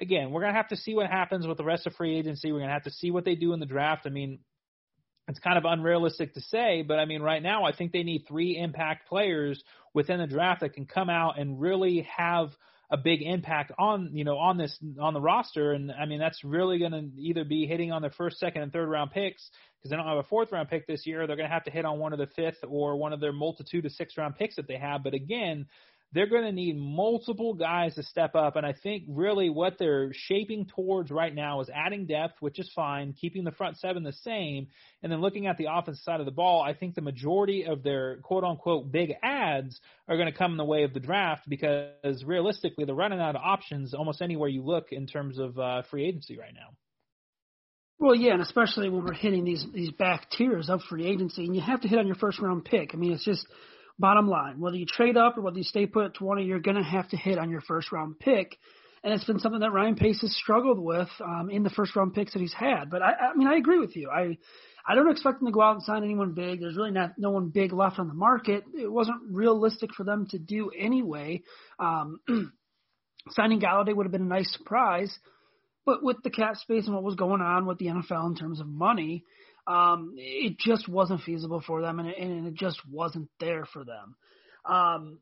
[0.00, 2.50] again, we're going to have to see what happens with the rest of free agency.
[2.50, 4.06] We're going to have to see what they do in the draft.
[4.06, 4.40] I mean,
[5.28, 8.24] it's kind of unrealistic to say, but I mean, right now, I think they need
[8.26, 9.62] three impact players
[9.94, 12.50] within the draft that can come out and really have
[12.90, 16.42] a big impact on you know on this on the roster and I mean that's
[16.42, 19.90] really going to either be hitting on their first, second, and third round picks because
[19.90, 21.26] they don't have a fourth round pick this year.
[21.26, 23.32] They're going to have to hit on one of the fifth or one of their
[23.32, 25.02] multitude of six round picks that they have.
[25.02, 25.66] But again,
[26.12, 28.56] they're going to need multiple guys to step up.
[28.56, 32.70] And I think really what they're shaping towards right now is adding depth, which is
[32.74, 34.66] fine, keeping the front seven the same.
[35.02, 37.82] And then looking at the offensive side of the ball, I think the majority of
[37.82, 41.48] their quote unquote big ads are going to come in the way of the draft
[41.48, 45.82] because realistically, they're running out of options almost anywhere you look in terms of uh,
[45.90, 46.70] free agency right now.
[48.00, 51.54] Well, yeah, and especially when we're hitting these these back tiers of free agency, and
[51.54, 52.92] you have to hit on your first round pick.
[52.94, 53.46] I mean, it's just
[54.00, 56.76] Bottom line, whether you trade up or whether you stay put at 20, you're going
[56.76, 58.58] to have to hit on your first round pick.
[59.04, 62.14] And it's been something that Ryan Pace has struggled with um, in the first round
[62.14, 62.90] picks that he's had.
[62.90, 64.10] But I, I mean, I agree with you.
[64.10, 64.38] I
[64.86, 66.60] I don't expect them to go out and sign anyone big.
[66.60, 68.64] There's really not no one big left on the market.
[68.74, 71.42] It wasn't realistic for them to do anyway.
[71.78, 72.20] Um,
[73.30, 75.14] signing Golladay would have been a nice surprise,
[75.84, 78.60] but with the cap space and what was going on with the NFL in terms
[78.60, 79.24] of money,
[79.70, 83.84] um, it just wasn't feasible for them, and it, and it just wasn't there for
[83.84, 84.16] them.
[84.64, 85.18] Um,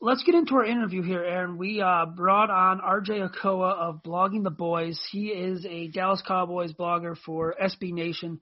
[0.00, 1.58] let's get into our interview here, Aaron.
[1.58, 4.98] We uh, brought on RJ Ochoa of Blogging the Boys.
[5.12, 8.40] He is a Dallas Cowboys blogger for SB Nation.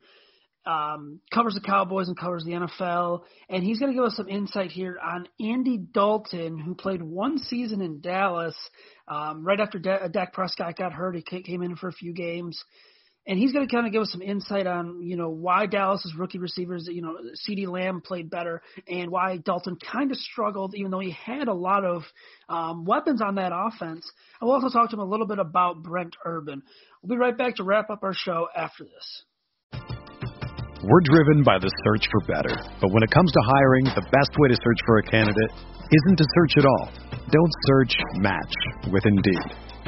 [0.65, 4.29] Um, covers the Cowboys and covers the NFL, and he's going to give us some
[4.29, 8.55] insight here on Andy Dalton, who played one season in Dallas
[9.09, 11.17] um, right after Dak Prescott got hurt.
[11.17, 12.63] He came in for a few games
[13.27, 16.15] and he's going to kind of give us some insight on you know why Dallas's
[16.17, 17.17] rookie receivers, you know,
[17.49, 21.55] CeeDee Lamb played better, and why Dalton kind of struggled, even though he had a
[21.55, 22.03] lot of
[22.49, 24.11] um, weapons on that offense.
[24.41, 26.63] I will also talk to him a little bit about Brent Urban.
[27.03, 29.25] We'll be right back to wrap up our show after this.
[30.85, 34.35] We're driven by the search for better, but when it comes to hiring, the best
[34.39, 35.53] way to search for a candidate
[35.93, 36.91] isn't to search at all.
[37.31, 37.95] Don't search.
[38.19, 38.55] Match
[38.91, 39.72] with Indeed.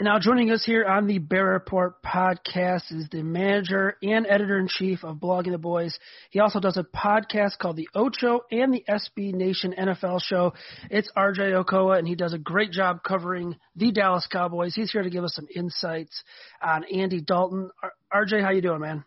[0.00, 4.58] And now joining us here on the Bear Report podcast is the manager and editor
[4.58, 5.98] in chief of Blogging the Boys.
[6.30, 10.54] He also does a podcast called The Ocho and the SB Nation NFL show.
[10.90, 14.74] It's RJ Ochoa, and he does a great job covering the Dallas Cowboys.
[14.74, 16.24] He's here to give us some insights
[16.62, 17.68] on Andy Dalton.
[18.10, 19.04] RJ, how you doing, man?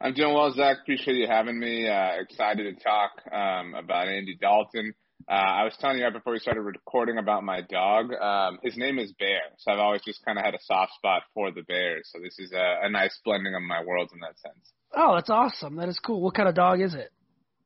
[0.00, 0.78] I'm doing well, Zach.
[0.80, 1.86] Appreciate you having me.
[1.86, 4.94] Uh, excited to talk um, about Andy Dalton.
[5.30, 8.12] Uh, I was telling you right before we started recording about my dog.
[8.12, 11.22] Um, his name is Bear, so I've always just kind of had a soft spot
[11.34, 12.10] for the Bears.
[12.12, 14.72] So this is a, a nice blending of my worlds in that sense.
[14.92, 15.76] Oh, that's awesome.
[15.76, 16.20] That is cool.
[16.20, 17.12] What kind of dog is it?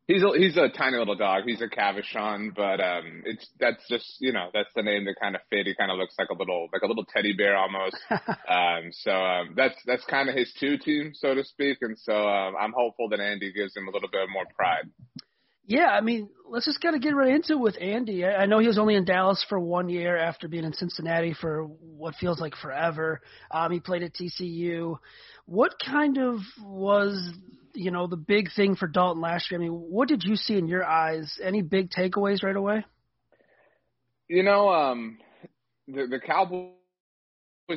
[0.06, 1.44] He's a, he's a tiny little dog.
[1.46, 5.34] He's a Cavachon, but um, it's that's just you know that's the name that kind
[5.34, 5.66] of fit.
[5.66, 7.96] He kind of looks like a little like a little teddy bear almost.
[8.10, 11.78] um, so um, that's that's kind of his two team, so to speak.
[11.80, 14.90] And so um, I'm hopeful that Andy gives him a little bit more pride.
[15.66, 18.24] Yeah, I mean, let's just kind of get right into it with Andy.
[18.24, 21.34] I, I know he was only in Dallas for one year after being in Cincinnati
[21.34, 23.22] for what feels like forever.
[23.50, 24.96] Um, he played at TCU.
[25.46, 27.32] What kind of was,
[27.74, 29.58] you know, the big thing for Dalton last year?
[29.58, 31.38] I mean, what did you see in your eyes?
[31.42, 32.84] Any big takeaways right away?
[34.28, 35.18] You know, um,
[35.88, 36.72] the, the Cowboys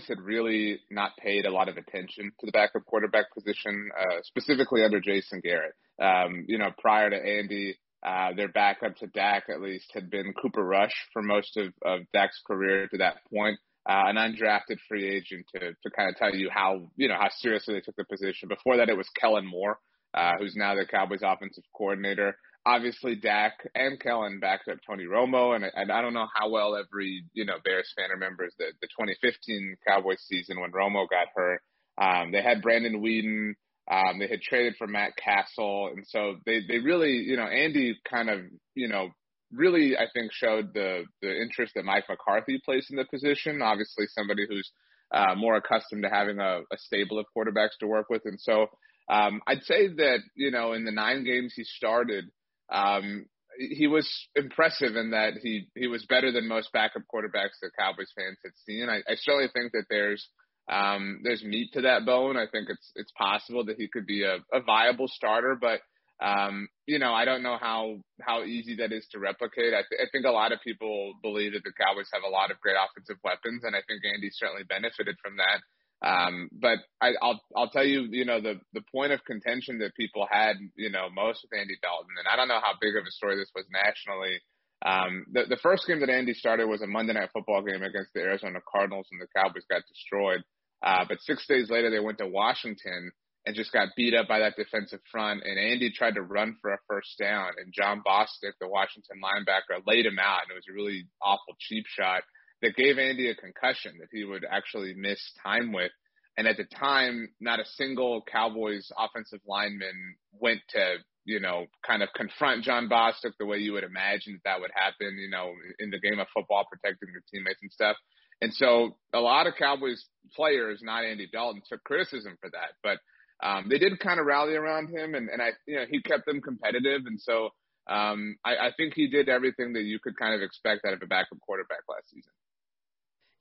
[0.07, 4.83] had really not paid a lot of attention to the backup quarterback position, uh, specifically
[4.83, 5.73] under Jason Garrett.
[6.01, 10.33] Um, you know, prior to Andy, uh, their backup to Dak at least had been
[10.33, 13.59] Cooper Rush for most of, of Dak's career to that point.
[13.89, 17.29] Uh, an undrafted free agent to, to kind of tell you how, you know, how
[17.29, 18.49] seriously they took the position.
[18.49, 19.79] Before that, it was Kellen Moore,
[20.13, 22.35] uh, who's now the Cowboys offensive coordinator.
[22.65, 26.75] Obviously, Dak and Kellen backed up Tony Romo, and, and I don't know how well
[26.75, 31.61] every, you know, Bears fan remembers the, the 2015 Cowboys season when Romo got hurt.
[31.97, 33.53] Um, they had Brandon Weeden,
[33.89, 37.97] um, they had traded for Matt Cassel, and so they they really, you know, Andy
[38.09, 38.41] kind of,
[38.75, 39.09] you know,
[39.51, 43.61] really I think showed the the interest that Mike McCarthy placed in the position.
[43.61, 44.69] Obviously, somebody who's
[45.13, 48.67] uh, more accustomed to having a, a stable of quarterbacks to work with, and so
[49.09, 52.25] um, I'd say that you know in the nine games he started,
[52.69, 53.25] um,
[53.57, 58.11] he was impressive in that he he was better than most backup quarterbacks that Cowboys
[58.17, 58.89] fans had seen.
[58.89, 60.27] I, I certainly think that there's
[60.69, 62.37] um, there's meat to that bone.
[62.37, 65.79] I think it's it's possible that he could be a, a viable starter, but
[66.19, 69.73] um, you know, I don't know how how easy that is to replicate.
[69.73, 72.51] I, th- I think a lot of people believe that the Cowboys have a lot
[72.51, 75.61] of great offensive weapons, and I think Andy certainly benefited from that.
[76.01, 79.95] Um, but I, I'll I'll tell you, you know, the the point of contention that
[79.95, 83.05] people had, you know, most with Andy Dalton, and I don't know how big of
[83.07, 84.41] a story this was nationally.
[84.85, 88.13] Um, the the first game that Andy started was a Monday Night Football game against
[88.13, 90.41] the Arizona Cardinals, and the Cowboys got destroyed.
[90.83, 93.11] Uh, but six days later, they went to Washington
[93.45, 95.41] and just got beat up by that defensive front.
[95.43, 99.81] And Andy tried to run for a first down, and Jon Bostic, the Washington linebacker,
[99.87, 102.23] laid him out, and it was a really awful cheap shot
[102.61, 105.91] that gave Andy a concussion that he would actually miss time with.
[106.37, 112.03] And at the time, not a single Cowboys offensive lineman went to, you know, kind
[112.03, 115.53] of confront Jon Bostic the way you would imagine that, that would happen, you know,
[115.79, 117.97] in the game of football, protecting your teammates and stuff.
[118.41, 122.73] And so a lot of Cowboys players, not Andy Dalton, took criticism for that.
[122.83, 122.99] But
[123.45, 126.25] um, they did kind of rally around him, and, and I, you know, he kept
[126.25, 127.01] them competitive.
[127.05, 127.49] And so
[127.87, 131.01] um, I, I think he did everything that you could kind of expect out of
[131.01, 132.31] a backup quarterback last season.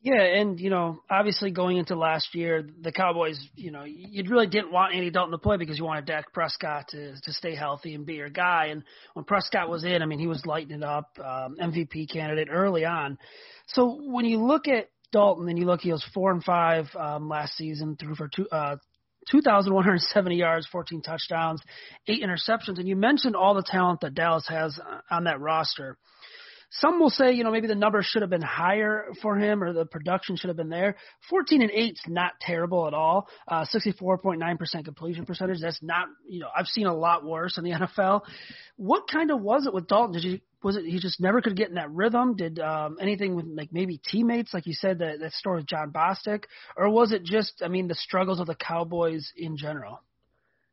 [0.03, 4.47] Yeah, and you know, obviously going into last year, the Cowboys, you know, you really
[4.47, 7.95] didn't want Andy Dalton to play because you wanted Dak Prescott to to stay healthy
[7.95, 8.67] and be your guy.
[8.67, 12.49] And when Prescott was in, I mean, he was lighting it up, um, MVP candidate
[12.51, 13.19] early on.
[13.69, 17.29] So when you look at Dalton and you look, he was four and five um,
[17.29, 18.49] last season, threw for two.
[18.51, 18.77] Uh,
[19.31, 21.61] 2,170 yards, 14 touchdowns,
[22.07, 24.79] eight interceptions, and you mentioned all the talent that Dallas has
[25.11, 25.99] on that roster.
[26.71, 29.73] Some will say, you know, maybe the numbers should have been higher for him or
[29.73, 30.97] the production should have been there.
[31.31, 33.29] 14 and 8 is not terrible at all.
[33.47, 35.61] Uh, 64.9% completion percentage.
[35.61, 38.23] That's not, you know, I've seen a lot worse in the NFL.
[38.77, 40.13] What kind of was it with Dalton?
[40.13, 42.35] Did you, was it he just never could get in that rhythm?
[42.35, 45.93] Did um, anything with like maybe teammates, like you said, that, that story with Jon
[45.93, 46.45] Bostic?
[46.77, 50.01] Or was it just, I mean, the struggles of the Cowboys in general?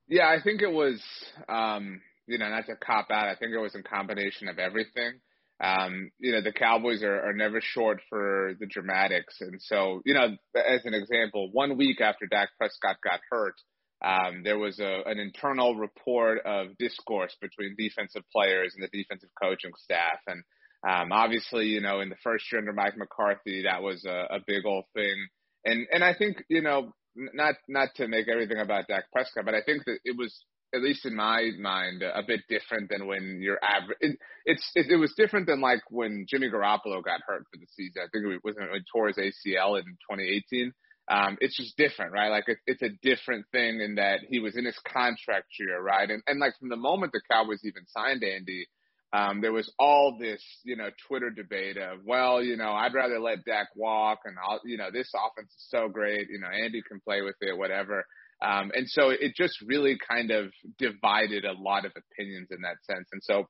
[0.08, 1.02] Yeah, I think it was,
[1.48, 3.28] um, you know, not to cop out.
[3.28, 5.20] I think it was a combination of everything.
[5.64, 9.38] Um, you know, the Cowboys are, are never short for the dramatics.
[9.40, 13.56] And so, you know, as an example, one week after Dak Prescott got hurt,
[14.04, 19.30] um, there was a, an internal report of discourse between defensive players and the defensive
[19.42, 20.20] coaching staff.
[20.28, 20.44] And
[20.86, 24.40] um, obviously, you know, in the first year under Mike McCarthy, that was a, a
[24.46, 25.16] big old thing.
[25.64, 29.56] And and I think you know, not not to make everything about Dak Prescott, but
[29.56, 30.44] I think that it was
[30.74, 33.98] at least in my mind, a bit different than when you're average.
[34.02, 37.68] It, it's it, it was different than like when Jimmy Garoppolo got hurt for the
[37.76, 38.04] season.
[38.04, 40.74] I think it was when he tore his ACL in 2018.
[41.10, 42.30] Um, it's just different, right?
[42.30, 46.10] Like it, it's a different thing in that he was in his contract year, right?
[46.10, 48.68] And and like from the moment the Cowboys even signed Andy,
[49.14, 53.20] um, there was all this, you know, Twitter debate of, well, you know, I'd rather
[53.20, 56.82] let Dak walk, and I'll, you know, this offense is so great, you know, Andy
[56.82, 58.06] can play with it, whatever.
[58.42, 62.78] Um, and so it just really kind of divided a lot of opinions in that
[62.84, 63.08] sense.
[63.12, 63.46] And so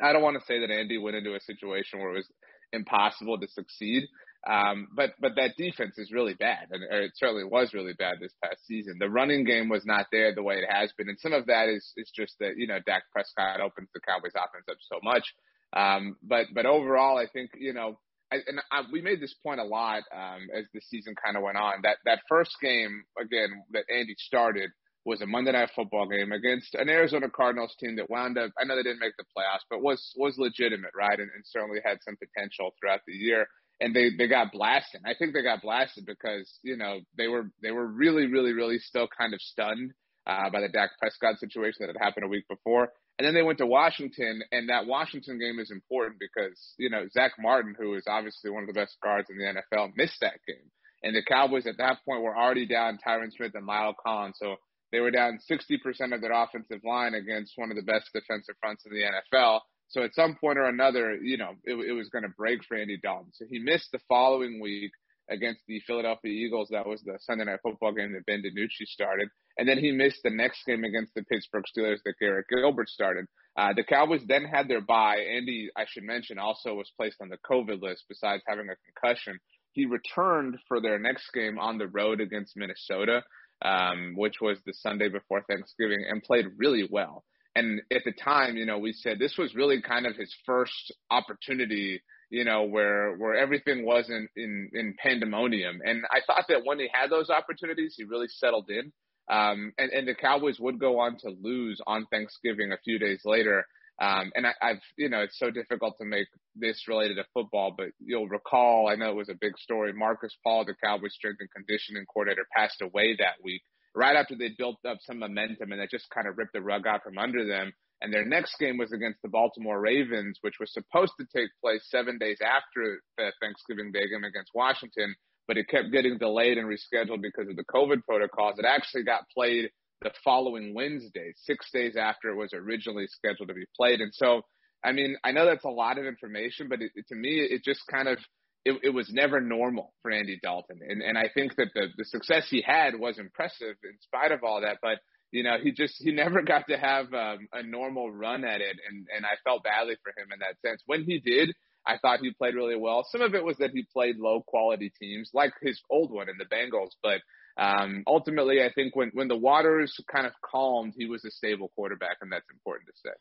[0.00, 2.28] I don't want to say that Andy went into a situation where it was
[2.72, 4.04] impossible to succeed.
[4.48, 8.34] Um, but but that defense is really bad, and it certainly was really bad this
[8.42, 8.96] past season.
[8.98, 11.68] The running game was not there the way it has been, and some of that
[11.68, 15.24] is is just that you know Dak Prescott opens the Cowboys offense up so much.
[15.72, 17.98] Um, but but overall, I think you know
[18.30, 21.42] I, and I, we made this point a lot um, as the season kind of
[21.42, 21.80] went on.
[21.82, 24.70] That that first game again that Andy started
[25.04, 28.50] was a Monday Night Football game against an Arizona Cardinals team that wound up.
[28.60, 31.18] I know they didn't make the playoffs, but was was legitimate, right?
[31.18, 33.46] And, and certainly had some potential throughout the year.
[33.80, 35.00] And they they got blasted.
[35.06, 38.78] I think they got blasted because you know they were they were really really really
[38.78, 39.92] still kind of stunned
[40.26, 42.92] uh, by the Dak Prescott situation that had happened a week before.
[43.18, 47.06] And then they went to Washington, and that Washington game is important because, you know,
[47.12, 50.38] Zack Martin, who is obviously one of the best guards in the NFL, missed that
[50.46, 50.70] game.
[51.02, 54.36] And the Cowboys at that point were already down Tyron Smith and La'el Collins.
[54.38, 54.56] So
[54.92, 58.84] they were down 60% of their offensive line against one of the best defensive fronts
[58.86, 59.60] in the NFL.
[59.88, 62.76] So at some point or another, you know, it, it was going to break for
[62.76, 63.32] Andy Dalton.
[63.32, 64.92] So he missed the following week
[65.30, 66.68] against the Philadelphia Eagles.
[66.70, 69.28] That was the Sunday night football game that Ben DiNucci started.
[69.56, 73.26] And then he missed the next game against the Pittsburgh Steelers that Garrett Gilbert started.
[73.56, 75.18] Uh, the Cowboys then had their bye.
[75.18, 79.38] Andy, I should mention, also was placed on the COVID list besides having a concussion.
[79.72, 83.22] He returned for their next game on the road against Minnesota,
[83.62, 87.24] um, which was the Sunday before Thanksgiving, and played really well.
[87.56, 90.94] And at the time, you know, we said this was really kind of his first
[91.10, 92.00] opportunity
[92.30, 95.80] you know, where where everything wasn't in in pandemonium.
[95.84, 98.92] And I thought that when he had those opportunities, he really settled in.
[99.30, 103.20] Um, and, and the Cowboys would go on to lose on Thanksgiving a few days
[103.24, 103.66] later.
[104.00, 107.74] Um, and I, I've, you know, it's so difficult to make this related to football,
[107.76, 109.92] but you'll recall, I know it was a big story.
[109.92, 113.62] Markus Paul, the Cowboys strength and conditioning coordinator, passed away that week,
[113.94, 116.86] right after they built up some momentum and that just kind of ripped the rug
[116.86, 117.72] out from under them.
[118.00, 121.82] And their next game was against the Baltimore Ravens, which was supposed to take place
[121.90, 125.14] seven days after the Thanksgiving Day game against Washington,
[125.48, 128.58] but it kept getting delayed and rescheduled because of the COVID protocols.
[128.58, 129.70] It actually got played
[130.02, 134.00] the following Wednesday, six days after it was originally scheduled to be played.
[134.00, 134.42] And so,
[134.84, 137.80] I mean, I know that's a lot of information, but it, to me, it just
[137.90, 138.18] kind of
[138.64, 140.80] it, it was never normal for Andy Dalton.
[140.86, 144.44] And and I think that the the success he had was impressive in spite of
[144.44, 144.98] all that, but
[145.30, 148.76] you know, he just he never got to have um, a normal run at it,
[148.88, 150.82] and and I felt badly for him in that sense.
[150.86, 151.54] When he did,
[151.86, 153.06] I thought he played really well.
[153.10, 156.36] Some of it was that he played low quality teams, like his old one in
[156.38, 157.20] the Bengals, but
[157.58, 161.70] um, ultimately, I think when when the waters kind of calmed, he was a stable
[161.74, 163.14] quarterback, and that's important to say.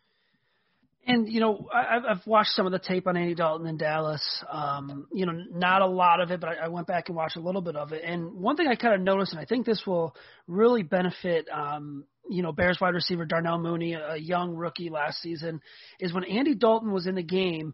[1.08, 4.22] And you know, I, I've watched some of the tape on Andy Dalton in Dallas.
[4.51, 7.38] Um, you know, not a lot of it, but I, I went back and watched
[7.38, 8.03] a little bit of it.
[8.03, 10.14] And one thing I kind of noticed, and I think this will
[10.47, 15.62] really benefit, um, you know, Bears wide receiver Darnell Mooney, a young rookie last season,
[15.97, 17.74] is when Andy Dalton was in the game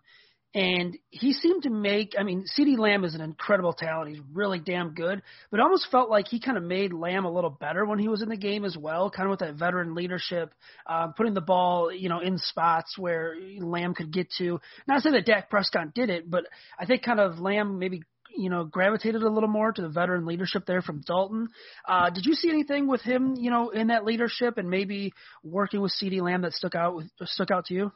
[0.55, 4.11] and he seemed to make, I mean, CeeDee Lamb is an incredible talent.
[4.11, 5.21] He's really damn good.
[5.49, 8.07] But it almost felt like he kind of made Lamb a little better when he
[8.07, 10.53] was in the game as well, kind of with that veteran leadership,
[10.85, 14.59] uh, putting the ball, you know, in spots where Lamb could get to.
[14.87, 16.43] Not to say that Dak Prescott did it, but
[16.79, 18.03] I think kind of Lamb maybe
[18.35, 21.49] you know, gravitated a little more to the veteran leadership there from Dalton.
[21.87, 25.81] Uh, did you see anything with him, you know, in that leadership and maybe working
[25.81, 27.91] with CeeDee Lamb that stuck out with stuck out to you?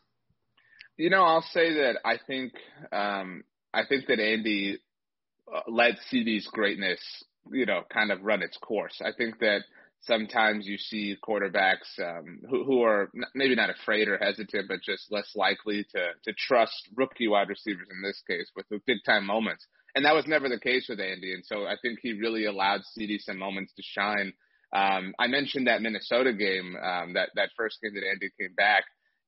[0.98, 2.54] You know, I'll say that I think
[2.92, 4.80] um, I think that Andy
[5.54, 7.00] uh, let CeeDee's greatness,
[7.52, 9.00] you know, kind of run its course.
[9.06, 9.60] I think that
[10.02, 15.12] sometimes you see quarterbacks um, who, who are maybe not afraid or hesitant, but just
[15.12, 19.26] less likely to to trust rookie wide receivers in this case with the big time
[19.26, 19.68] moments.
[19.94, 21.34] And that was never the case with Andy.
[21.34, 24.34] And so I think he really allowed CD some moments to shine.
[24.74, 28.84] Um, I mentioned that Minnesota game, um, that that first game that Andy came back.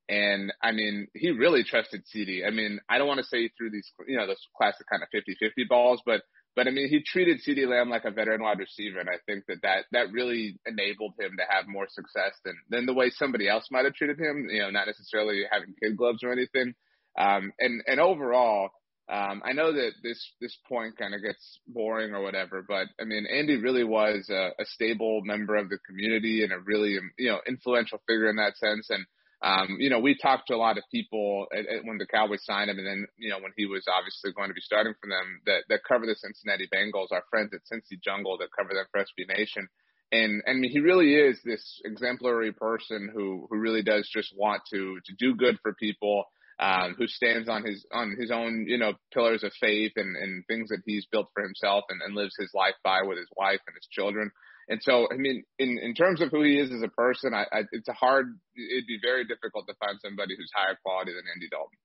[0.10, 2.46] And I mean, he really trusted CeeDee.
[2.46, 5.04] I mean, I don't want to say he threw these, you know, those classic kind
[5.04, 6.24] of 50-50 balls, but
[6.56, 9.46] but I mean, he treated CeeDee Lamb like a veteran wide receiver, and I think
[9.48, 13.48] that that, that really enabled him to have more success than than the way somebody
[13.48, 14.48] else might have treated him.
[14.50, 16.74] You know, not necessarily having kid gloves or anything.
[17.18, 18.72] Um, and and overall,
[19.08, 23.06] um, I know that this this point kind of gets boring or whatever, but I
[23.06, 27.30] mean, Andy really was a, a stable member of the community and a really you
[27.30, 29.06] know influential figure in that sense, and
[29.42, 32.44] um, you know, we talked to a lot of people at, at when the Cowboys
[32.44, 35.08] signed him, and then you know when he was obviously going to be starting for
[35.08, 38.86] them that that cover the Cincinnati Bengals, our friends at Cincy Jungle that cover them
[38.92, 39.70] for SB Nation,
[40.12, 45.00] and and he really is this exemplary person who who really does just want to
[45.06, 46.26] to do good for people.
[46.62, 50.46] Um, who stands on his on his own, you know, pillars of faith and, and
[50.46, 53.62] things that he's built for himself and, and lives his life by with his wife
[53.66, 54.30] and his children.
[54.70, 57.46] And so, I mean, in, in terms of who he is as a person, I,
[57.52, 61.24] I, it's a hard, it'd be very difficult to find somebody who's higher quality than
[61.34, 61.78] Andy Dalton.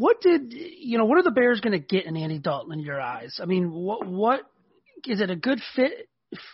[0.00, 2.80] What did, you know, what are the Bears going to get in Andy Dalton in
[2.80, 3.38] your eyes?
[3.40, 4.40] I mean, what, what,
[5.06, 6.08] is it a good fit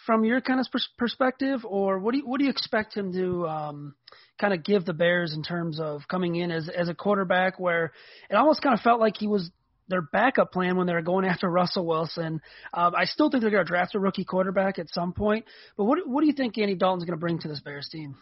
[0.06, 0.66] from your kind of
[0.98, 3.94] perspective or what do you, what do you expect him to, um,
[4.38, 7.92] kind of give the Bears in terms of coming in as, as a quarterback where
[8.30, 9.50] it almost kind of felt like he was
[9.88, 12.40] their backup plan when they were going after Russell Wilson.
[12.72, 15.44] Um, I still think they're going to draft a rookie quarterback at some point.
[15.76, 18.16] But what what do you think Andy Dalton's going to bring to this Bears team?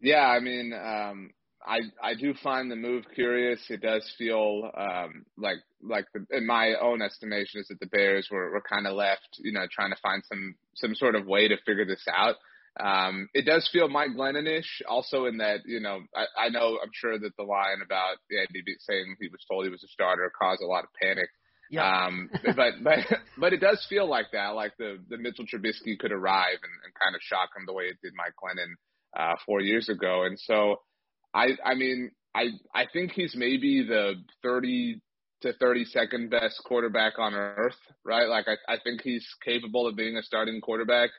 [0.00, 1.30] Yeah, I mean, um,
[1.66, 3.60] I I do find the move curious.
[3.68, 8.28] It does feel um, like like the, in my own estimation is that the Bears
[8.30, 11.48] were were kind of left, you know, trying to find some some sort of way
[11.48, 12.36] to figure this out.
[12.78, 16.92] Um, it does feel Mike Glennonish also in that, you know, I, I know I'm
[16.92, 18.44] sure that the line about yeah,
[18.80, 21.28] saying he was told he was a starter caused a lot of panic.
[21.70, 22.06] Yeah.
[22.06, 22.98] Um, but, but,
[23.36, 26.94] but it does feel like that, like the, the Mitchell Trubisky could arrive and, and
[27.02, 28.74] kind of shock him the way it did Mike Glennon,
[29.18, 30.24] uh, four years ago.
[30.24, 30.76] And so
[31.34, 35.00] I, I mean, I, I think he's maybe the 30
[35.42, 38.28] to 32nd best quarterback on earth, right?
[38.28, 41.10] Like I, I think he's capable of being a starting quarterback.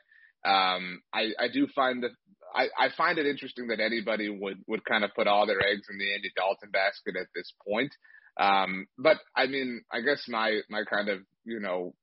[0.44, 2.10] Um, I, I do find that
[2.54, 5.86] I, I find it interesting that anybody would, would kind of put all their eggs
[5.90, 7.92] in the Andy Dalton basket at this point.
[8.38, 11.94] Um, but I mean, I guess my, my kind of, you know,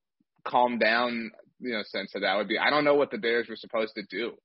[0.45, 3.47] calm down, you know, sense of that would be, I don't know what the Bears
[3.49, 4.37] were supposed to do.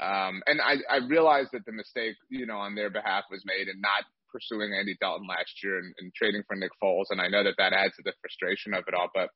[0.00, 3.68] Um, and I, I realize that the mistake, you know, on their behalf was made
[3.68, 7.10] in not pursuing Andy Dalton last year and, and trading for Nick Foles.
[7.10, 9.28] And I know that that adds to the frustration of it all, but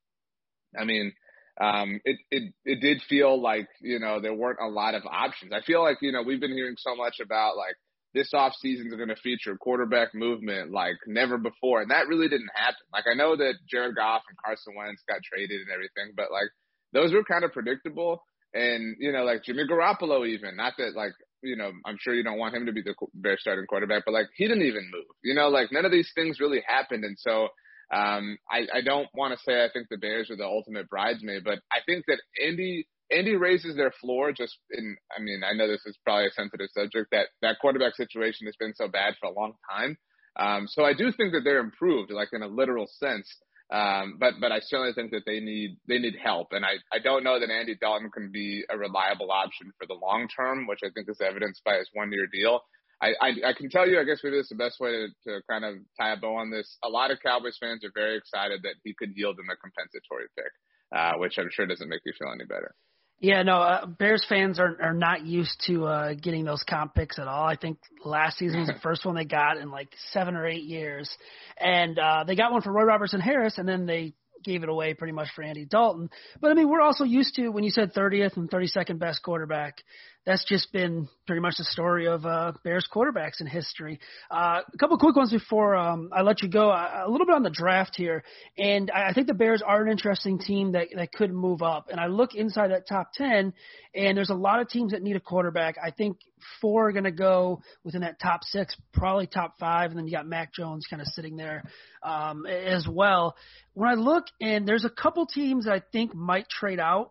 [0.79, 1.13] I mean,
[1.61, 5.53] um, it, it, it did feel like, you know, there weren't a lot of options.
[5.53, 7.77] I feel like, you know, we've been hearing so much about like
[8.13, 11.83] this off season is going to feature quarterback movement like never before.
[11.83, 12.83] And that really didn't happen.
[12.93, 16.51] Like I know that Jared Goff and Carson Wentz got traded and everything, but like
[16.93, 18.23] those were kind of predictable.
[18.53, 22.25] And, you know, like Jimmy Garoppolo even, not that like, you know, I'm sure you
[22.25, 25.05] don't want him to be the Bears starting quarterback, but like he didn't even move,
[25.23, 27.05] you know, like none of these things really happened.
[27.05, 27.49] And so,
[27.95, 31.45] um, I, I don't want to say I think the Bears are the ultimate bridesmaid,
[31.45, 34.97] but I think that Andy Andy raises their floor just in.
[35.17, 38.57] I mean, I know this is probably a sensitive subject that that quarterback situation has
[38.59, 39.97] been so bad for a long time.
[40.37, 43.29] Um, so I do think that they're improved, like in a literal sense.
[43.73, 46.99] Um, but but I certainly think that they need they need help, and I I
[46.99, 50.81] don't know that Andy Dalton can be a reliable option for the long term, which
[50.85, 52.61] I think is evidenced by his one year deal.
[53.03, 55.09] I, I, I can tell you, I guess maybe this is the best way to,
[55.29, 56.79] to kind of tie a bow on this.
[56.85, 60.27] A lot of Cowboys fans are very excited that he could yield them a compensatory
[60.37, 60.53] pick,
[60.97, 62.75] uh, which I'm sure doesn't make you feel any better.
[63.21, 67.19] Yeah, no, uh, Bears fans are are not used to uh, getting those comp picks
[67.19, 67.47] at all.
[67.47, 70.65] I think last season was the first one they got in like seven or eight
[70.65, 71.09] years,
[71.57, 74.15] and uh, they got one for Roy Robertson Harris, and then they
[74.45, 76.11] gave it away pretty much for Andy Dalton.
[76.41, 79.83] But I mean, we're also used to when you said 30th and 32nd best quarterback
[80.27, 84.01] that's just been pretty much the story of uh, Bears quarterbacks in history.
[84.31, 86.71] Uh, a couple quick ones before um, I let you go.
[86.71, 88.25] A little bit on the draft here,
[88.57, 91.89] and I think the Bears are an interesting team that that could move up.
[91.91, 93.53] And I look inside that top ten,
[93.95, 95.77] and there's a lot of teams that need a quarterback.
[95.83, 96.19] I think
[96.61, 100.13] four are going to go within that top six, probably top five, and then you
[100.13, 101.65] got Mac Jones kind of sitting there
[102.03, 103.37] um, as well.
[103.75, 107.11] When I look, and there's a couple teams that I think might trade out.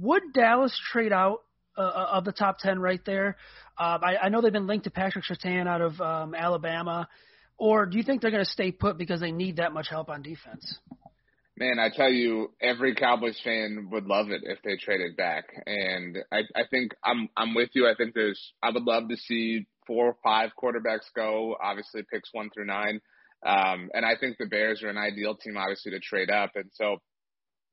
[0.00, 1.40] Would Dallas trade out
[1.76, 3.36] uh, of the top ten right there.
[3.78, 7.08] Um, I, I know they've been linked to Patrick Surtain out of um, Alabama,
[7.58, 10.08] or do you think they're going to stay put because they need that much help
[10.08, 10.78] on defense?
[11.56, 16.18] Man, I tell you, every Cowboys fan would love it if they traded back, and
[16.32, 17.88] I, I think I'm I'm with you.
[17.88, 21.56] I think there's I would love to see four or five quarterbacks go.
[21.62, 23.00] Obviously, picks one through nine,
[23.46, 26.50] um, and I think the Bears are an ideal team, obviously, to trade up.
[26.56, 26.96] And so,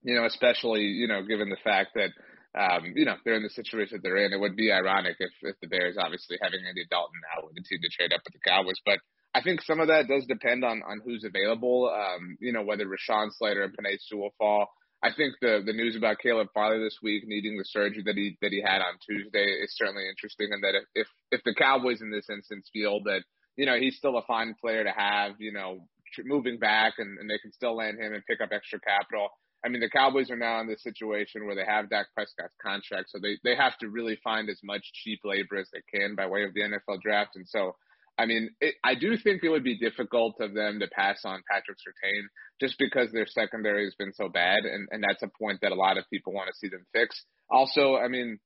[0.03, 2.11] you know, especially you know, given the fact that
[2.57, 5.55] um, you know they're in the situation they're in, it would be ironic if if
[5.61, 8.79] the Bears, obviously, having Andy Dalton now, would continue to trade up with the Cowboys,
[8.85, 8.99] but
[9.33, 11.89] I think some of that does depend on on who's available.
[11.89, 14.67] Um, you know, whether Rashawn Slater and Penei Sewell fall.
[15.03, 18.37] I think the the news about Caleb Farley this week needing the surgery that he
[18.41, 22.01] that he had on Tuesday is certainly interesting, and that if if, if the Cowboys
[22.01, 23.23] in this instance feel that
[23.55, 25.87] you know he's still a fine player to have, you know,
[26.25, 29.29] moving back, and, and they can still land him and pick up extra capital.
[29.63, 33.09] I mean, the Cowboys are now in this situation where they have Dak Prescott's contract,
[33.09, 36.25] so they they have to really find as much cheap labor as they can by
[36.25, 37.75] way of the NFL draft, and so
[38.17, 41.43] I mean, it, I do think it would be difficult of them to pass on
[41.49, 42.23] Patrick Surtain
[42.59, 45.75] just because their secondary has been so bad, and, and that's a point that a
[45.75, 47.23] lot of people want to see them fix.
[47.49, 48.39] Also, I mean,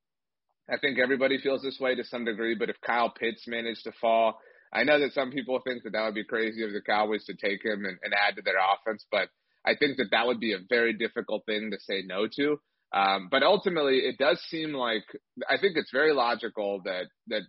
[0.70, 3.92] I think everybody feels this way to some degree, but if Kyle Pitts managed to
[4.00, 4.40] fall,
[4.72, 7.34] I know that some people think that that would be crazy of the Cowboys to
[7.34, 9.30] take him and, and add to their offense, but
[9.66, 12.60] I think that that would be a very difficult thing to say no to.
[12.94, 15.04] Um, but ultimately, it does seem like
[15.50, 17.42] I think it's very logical that that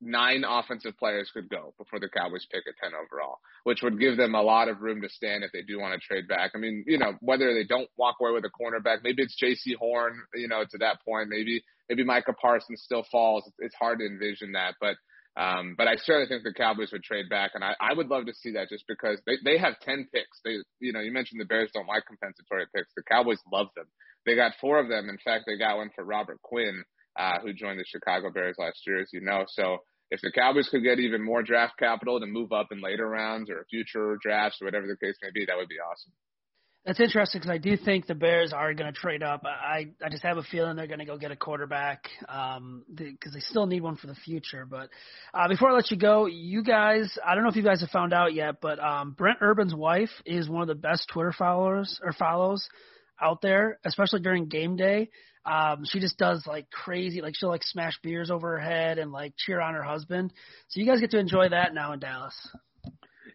[0.00, 4.16] nine offensive players could go before the Cowboys pick at 10 overall, which would give
[4.16, 6.52] them a lot of room to stand if they do want to trade back.
[6.54, 9.76] I mean, you know, whether they don't walk away with a cornerback, maybe it's Jaycee
[9.76, 13.50] Horn, you know, to that point, maybe, maybe Micah Parsons still falls.
[13.58, 14.96] It's hard to envision that, but,
[15.36, 18.26] um, but I certainly think the Cowboys would trade back, and I, I would love
[18.26, 20.40] to see that just because they, they have 10 picks.
[20.44, 22.90] They, you know, you mentioned the Bears don't like compensatory picks.
[22.96, 23.86] The Cowboys love them.
[24.26, 25.08] They got four of them.
[25.08, 26.82] In fact, they got one for Robert Quinn,
[27.18, 29.44] uh, who joined the Chicago Bears last year, as you know.
[29.48, 29.78] So,
[30.10, 33.48] if the Cowboys could get even more draft capital to move up in later rounds
[33.48, 36.12] or future drafts or whatever the case may be, that would be awesome.
[36.86, 39.42] That's interesting because I do think the Bears are going to trade up.
[39.44, 42.84] I I just have a feeling they're going to go get a quarterback because um,
[42.88, 44.64] they, they still need one for the future.
[44.64, 44.88] But
[45.34, 47.90] uh, before I let you go, you guys, I don't know if you guys have
[47.90, 52.00] found out yet, but um, Brent Urban's wife is one of the best Twitter followers
[52.02, 52.66] or follows
[53.20, 55.10] out there, especially during game day.
[55.44, 59.12] Um, she just does like crazy, like she'll like smash beers over her head and
[59.12, 60.32] like cheer on her husband.
[60.68, 62.34] So you guys get to enjoy that now in Dallas.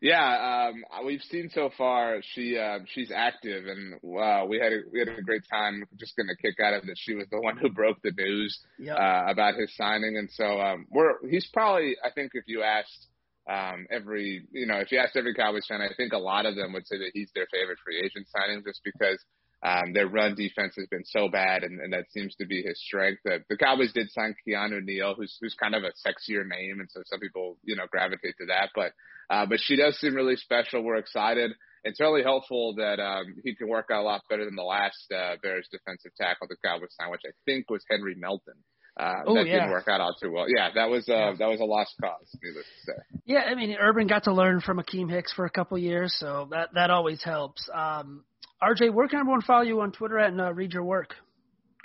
[0.05, 2.21] Yeah, um, we've seen so far.
[2.21, 5.83] She uh, she's active, and wow, we had a, we had a great time.
[5.99, 8.55] Just getting a kick out of that she was the one who broke the news
[8.77, 8.97] yep.
[8.99, 13.07] uh, about his signing, and so um, we're he's probably I think if you asked
[13.49, 16.55] um, every you know if you asked every Cowboys fan, I think a lot of
[16.55, 19.17] them would say that he's their favorite free agent signing, just because
[19.63, 22.79] um, their run defense has been so bad, and, and that seems to be his
[22.85, 23.21] strength.
[23.25, 26.89] That the Cowboys did sign Keanu Neal, who's who's kind of a sexier name, and
[26.91, 28.69] so some people you know gravitate to that.
[28.75, 28.91] But
[29.29, 30.83] uh, but she does seem really special.
[30.83, 31.51] We're excited.
[31.83, 35.05] It's really helpful that um, he can work out a lot better than the last
[35.15, 38.55] uh, Bears defensive tackle the Cowboys signed, which I think was Henry Melton.
[38.97, 39.55] Uh, oh, that yeah.
[39.55, 40.45] didn't work out all too well.
[40.47, 41.33] Yeah, that was uh, yeah.
[41.39, 43.19] that was a lost cause, needless to say.
[43.25, 46.47] Yeah, I mean, Urban got to learn from Akiem Hicks for a couple years, so
[46.51, 47.69] that that always helps.
[47.73, 48.23] Um,
[48.63, 51.15] RJ, where can everyone follow you on Twitter and uh, read your work?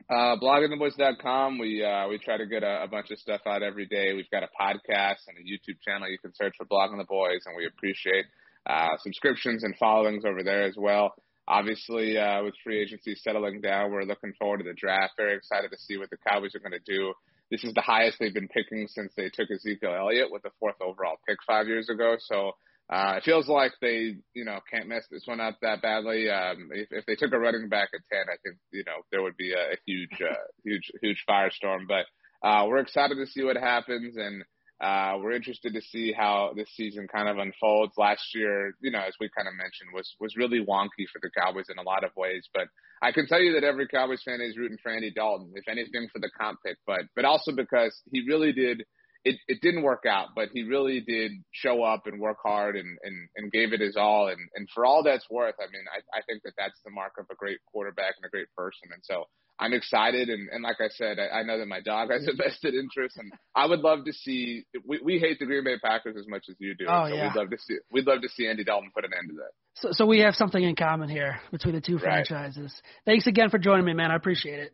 [0.08, 1.58] Uh, bloggingtheboys.com.
[1.58, 4.12] We uh, we try to get a, a bunch of stuff out every day.
[4.14, 6.08] We've got a podcast and a YouTube channel.
[6.08, 8.24] You can search for Blogging the Boys, and we appreciate
[8.66, 11.14] uh, subscriptions and followings over there as well.
[11.46, 15.14] Obviously, uh, with free agency settling down, we're looking forward to the draft.
[15.16, 17.12] Very excited to see what the Cowboys are going to do.
[17.50, 20.76] This is the highest they've been picking since they took Ezekiel Elliott with the fourth
[20.80, 22.16] overall pick five years ago.
[22.20, 22.52] So
[22.90, 26.28] uh, it feels like they, you know, can't mess this one up that badly.
[26.28, 29.22] Um, if, if they took a running back at 10, I think, you know, there
[29.22, 30.34] would be a, a huge, uh,
[30.64, 31.86] huge, huge firestorm.
[31.86, 32.06] But,
[32.46, 34.42] uh, we're excited to see what happens and,
[34.80, 37.92] uh, we're interested to see how this season kind of unfolds.
[37.98, 41.30] Last year, you know, as we kind of mentioned, was, was really wonky for the
[41.38, 42.48] Cowboys in a lot of ways.
[42.52, 42.66] But
[43.02, 46.08] I can tell you that every Cowboys fan is rooting for Andy Dalton, if anything
[46.10, 48.82] for the comp pick, but, but also because he really did–
[49.24, 52.98] it, it didn't work out, but he really did show up and work hard and,
[53.02, 54.28] and, and gave it his all.
[54.28, 57.12] And, and for all that's worth, I mean, I, I think that that's the mark
[57.18, 58.88] of a great quarterback and a great person.
[58.92, 59.24] And so
[59.58, 60.30] I'm excited.
[60.30, 63.18] And, and like I said, I, I know that my dog has a vested interest
[63.18, 66.44] and I would love to see, we, we hate the Green Bay Packers as much
[66.48, 66.86] as you do.
[66.88, 67.28] Oh, so yeah.
[67.28, 69.50] we'd love to see, we'd love to see Andy Dalton put an end to that.
[69.74, 72.26] So, so we have something in common here between the two Right.
[72.26, 72.72] franchises.
[73.04, 74.10] Thanks again for joining me, man.
[74.10, 74.72] I appreciate it.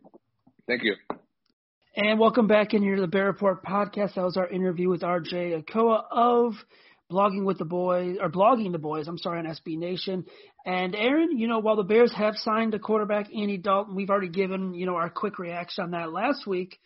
[0.67, 0.95] Thank you.
[1.99, 4.13] And welcome back in here to the Bear Report podcast.
[4.13, 6.53] That was our interview with RJ Ochoa of
[7.11, 10.25] Blogging with the Boys, or Blogging the Boys, I'm sorry, on SB Nation.
[10.63, 14.29] And Aaron, you know, while the Bears have signed a quarterback, Andy Dalton, we've already
[14.29, 16.77] given, you know, our quick reaction on that last week.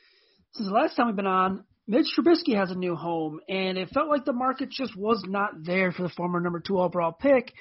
[0.54, 3.90] since the last time we've been on, Mitch Trubisky has a new home, and it
[3.90, 7.52] felt like the market just was not there for the former number two overall pick.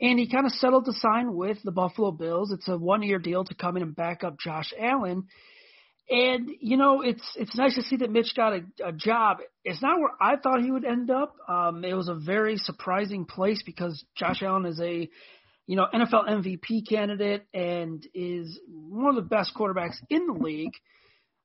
[0.00, 2.52] And he kind of settled to sign with the Buffalo Bills.
[2.52, 5.24] It's a one-year deal to come in and back up Josh Allen.
[6.10, 9.38] And you know, it's it's nice to see that Mitch got a, a job.
[9.64, 11.36] It's not where I thought he would end up.
[11.48, 15.08] Um, it was a very surprising place because Josh Allen is a
[15.66, 20.74] you know NFL MVP candidate and is one of the best quarterbacks in the league.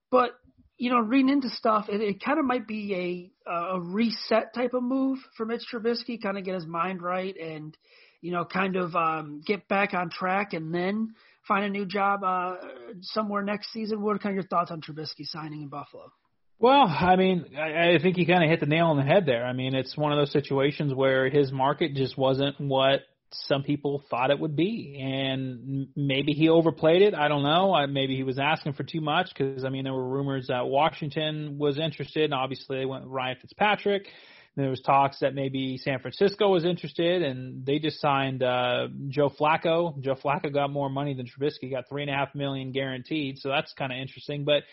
[0.09, 0.31] But
[0.77, 4.73] you know, reading into stuff, it, it kind of might be a a reset type
[4.73, 7.77] of move for Mitch Trubisky, kind of get his mind right and
[8.25, 11.13] you know, kind of um, get back on track and then
[11.47, 12.55] find a new job uh,
[13.01, 14.01] somewhere next season.
[14.01, 16.11] What are kind of your thoughts on Trubisky signing in Buffalo?
[16.57, 19.25] Well, I mean, I, I think he kind of hit the nail on the head
[19.25, 19.45] there.
[19.45, 24.03] I mean, it's one of those situations where his market just wasn't what some people
[24.09, 27.13] thought it would be, and maybe he overplayed it.
[27.13, 27.85] I don't know.
[27.87, 31.57] Maybe he was asking for too much because I mean, there were rumors that Washington
[31.57, 34.07] was interested, and obviously they went Ryan Fitzpatrick.
[34.55, 39.29] There was talks that maybe San Francisco was interested, and they just signed uh, Joe
[39.29, 39.99] Flacco.
[39.99, 43.49] Joe Flacco got more money than Trubisky, got three and a half million guaranteed, so
[43.49, 44.45] that's kind of interesting.
[44.45, 44.63] But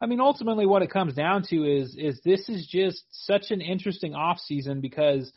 [0.00, 3.60] I mean, ultimately, what it comes down to is is this is just such an
[3.60, 5.32] interesting off season because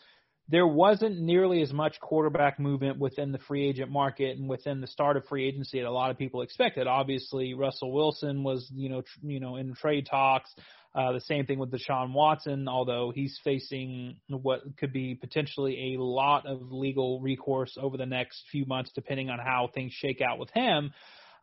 [0.50, 4.88] there wasn't nearly as much quarterback movement within the free agent market and within the
[4.88, 6.88] start of free agency that a lot of people expected.
[6.88, 10.54] Obviously, Russell Wilson was, you know, tr- you know, in trade talks.
[10.96, 16.02] Uh, the same thing with Deshaun Watson, although he's facing what could be potentially a
[16.02, 20.38] lot of legal recourse over the next few months, depending on how things shake out
[20.38, 20.94] with him.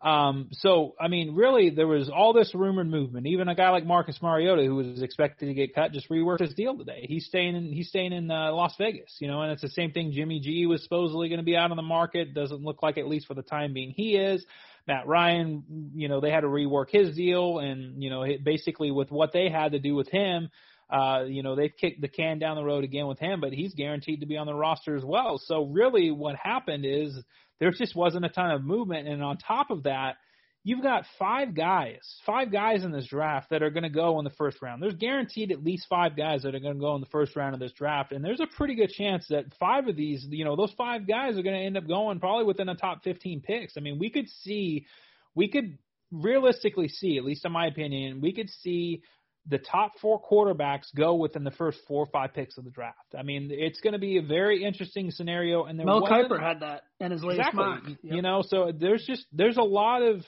[0.02, 3.26] Um, so, I mean, really, there was all this rumored movement.
[3.26, 6.54] Even a guy like Marcus Mariota, who was expected to get cut, just reworked his
[6.54, 7.04] deal today.
[7.06, 9.92] He's staying in he's staying in uh, Las Vegas, you know, and it's the same
[9.92, 10.12] thing.
[10.12, 12.32] Jimmy G was supposedly going to be out on the market.
[12.32, 14.44] Doesn't look like, at least for the time being, he is.
[14.86, 19.10] Matt Ryan, you know, they had to rework his deal, and you know, basically with
[19.10, 20.50] what they had to do with him,
[20.90, 23.74] uh, you know, they've kicked the can down the road again with him, but he's
[23.74, 25.38] guaranteed to be on the roster as well.
[25.38, 27.16] So really, what happened is
[27.60, 29.06] there just wasn't a ton of movement.
[29.06, 30.16] And on top of that,
[30.62, 34.24] you've got five guys, five guys in this draft that are going to go in
[34.24, 34.82] the first round.
[34.82, 37.54] There's guaranteed at least five guys that are going to go in the first round
[37.54, 40.56] of this draft, and there's a pretty good chance that five of these, you know,
[40.56, 43.76] those five guys are going to end up going probably within the top 15 picks.
[43.76, 44.86] I mean, we could see,
[45.34, 45.78] we could
[46.12, 49.02] realistically see, at least in my opinion, we could see
[49.48, 53.14] the top four quarterbacks go within the first four or five picks of the draft.
[53.18, 55.64] I mean, it's going to be a very interesting scenario.
[55.64, 57.64] And there Mel Kiper had that in his latest exactly.
[57.64, 57.82] mock.
[57.86, 58.14] Yep.
[58.14, 60.24] You know, so there's just there's a lot of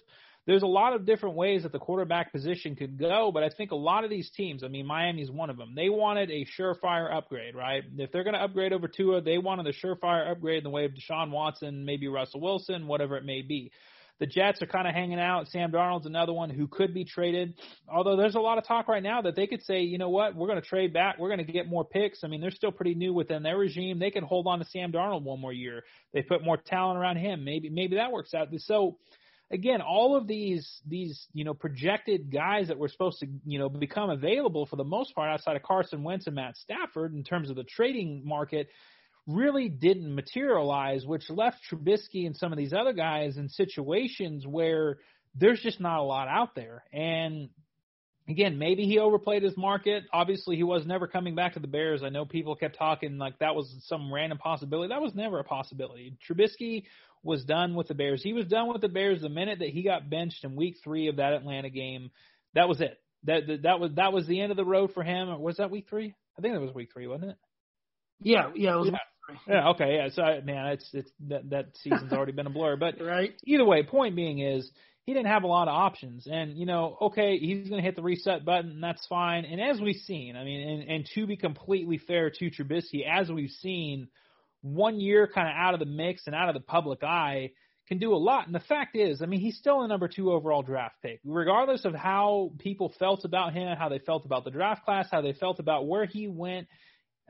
[0.46, 3.70] there's a lot of different ways that the quarterback position could go, but I think
[3.70, 5.74] a lot of these teams, I mean, Miami's one of them.
[5.76, 7.84] They wanted a surefire upgrade, right?
[7.96, 10.84] If they're going to upgrade over Tua, they wanted a surefire upgrade in the way
[10.84, 13.70] of Deshaun Watson, maybe Russell Wilson, whatever it may be.
[14.22, 15.48] The Jets are kind of hanging out.
[15.48, 17.54] Sam Darnold's another one who could be traded.
[17.92, 20.36] Although there's a lot of talk right now that they could say, you know what,
[20.36, 21.18] we're going to trade back.
[21.18, 22.22] We're going to get more picks.
[22.22, 23.98] I mean, they're still pretty new within their regime.
[23.98, 25.82] They could hold on to Sam Darnold one more year.
[26.14, 27.42] They put more talent around him.
[27.42, 28.46] Maybe maybe that works out.
[28.58, 28.96] So
[29.50, 33.68] again, all of these these you know projected guys that were supposed to you know
[33.68, 37.50] become available for the most part outside of Carson Wentz and Matt Stafford in terms
[37.50, 38.68] of the trading market
[39.26, 44.98] really didn't materialize, which left Trubisky and some of these other guys in situations where
[45.34, 46.84] there's just not a lot out there.
[46.92, 47.48] And
[48.28, 50.04] again, maybe he overplayed his market.
[50.12, 52.02] Obviously, he was never coming back to the Bears.
[52.02, 54.88] I know people kept talking like that was some random possibility.
[54.88, 56.16] That was never a possibility.
[56.28, 56.84] Trubisky
[57.22, 58.22] was done with the Bears.
[58.22, 61.08] He was done with the Bears the minute that he got benched in Week Three
[61.08, 62.10] of that Atlanta game.
[62.54, 62.98] That was it.
[63.24, 65.28] That that, that was that was the end of the road for him.
[65.28, 66.14] Or was that Week Three?
[66.36, 67.36] I think that was Week Three, wasn't it?
[68.22, 68.98] Yeah, yeah, yeah.
[69.48, 70.08] Yeah, okay, yeah.
[70.10, 72.76] So man, it's it's that that season's already been a blur.
[72.76, 73.32] But right.
[73.44, 74.70] either way, point being is
[75.04, 76.26] he didn't have a lot of options.
[76.30, 79.44] And, you know, okay, he's going to hit the reset button, and that's fine.
[79.44, 83.28] And as we've seen, I mean, and, and to be completely fair to Trubisky, as
[83.28, 84.08] we've seen,
[84.60, 87.50] one year kind of out of the mix and out of the public eye
[87.88, 88.46] can do a lot.
[88.46, 91.20] And the fact is, I mean, he's still a number two overall draft pick.
[91.24, 95.20] Regardless of how people felt about him, how they felt about the draft class, how
[95.20, 96.68] they felt about where he went,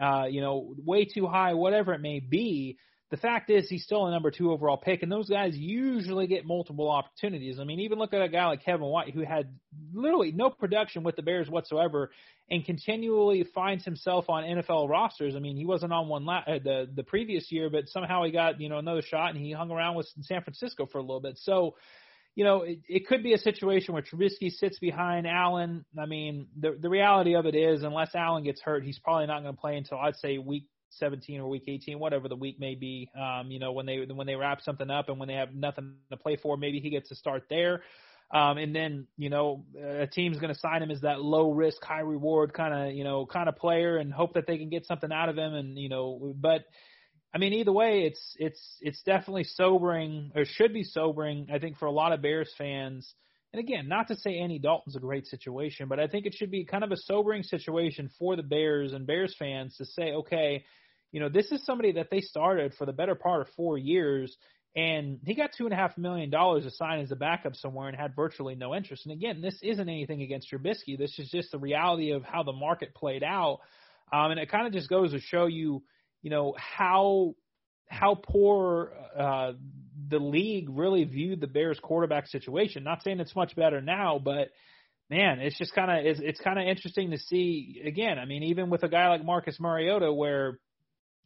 [0.03, 2.76] uh, you know, way too high, whatever it may be,
[3.12, 6.46] the fact is he's still a number two overall pick, and those guys usually get
[6.46, 7.61] multiple opportunities.
[7.61, 9.55] I mean, even look at a guy like Kevin White, who had
[9.92, 12.11] literally no production with the Bears whatsoever,
[12.50, 15.36] and continually finds himself on NFL rosters.
[15.36, 18.32] I mean, he wasn't on one la- uh, the the previous year, but somehow he
[18.32, 21.20] got you know another shot, and he hung around with San Francisco for a little
[21.20, 21.36] bit.
[21.36, 21.76] So,
[22.35, 25.85] you know, it, it could be a situation where Trubisky sits behind Allen.
[25.99, 29.43] I mean, the the reality of it is, unless Allen gets hurt, he's probably not
[29.43, 32.74] going to play until I'd say week 17 or week 18, whatever the week may
[32.74, 33.11] be.
[33.18, 35.95] Um, you know, when they when they wrap something up and when they have nothing
[36.11, 37.83] to play for, maybe he gets to start there.
[38.33, 41.85] Um, and then, you know, a team's going to sign him as that low risk,
[41.85, 44.87] high reward kind of, you know, kind of player and hope that they can get
[44.87, 45.53] something out of him.
[45.53, 46.64] And, you know, but
[47.35, 51.78] I mean, either way, it's, it's, it's definitely sobering or should be sobering, I think,
[51.78, 53.14] for a lot of Bears fans.
[53.53, 56.51] And again, not to say Andy Dalton's a great situation, but I think it should
[56.51, 60.64] be kind of a sobering situation for the Bears and Bears fans to say, okay,
[61.11, 64.35] you know, this is somebody that they started for the better part of four years
[64.74, 67.89] and he got two and a half million dollars to sign as a backup somewhere
[67.89, 69.05] and had virtually no interest.
[69.05, 70.97] And again, this isn't anything against Trubisky.
[70.97, 73.61] This is just the reality of how the market played out.
[74.11, 75.83] Um, and it kind of just goes to show you,
[76.22, 77.34] you know, how
[77.88, 79.52] how poor uh,
[80.08, 82.84] the league really viewed the Bears quarterback situation.
[82.84, 84.48] Not saying it's much better now, but
[85.10, 87.82] man, it's just kind of it's, it's kind of interesting to see.
[87.84, 90.58] Again, I mean, even with a guy like Marcus Mariota, where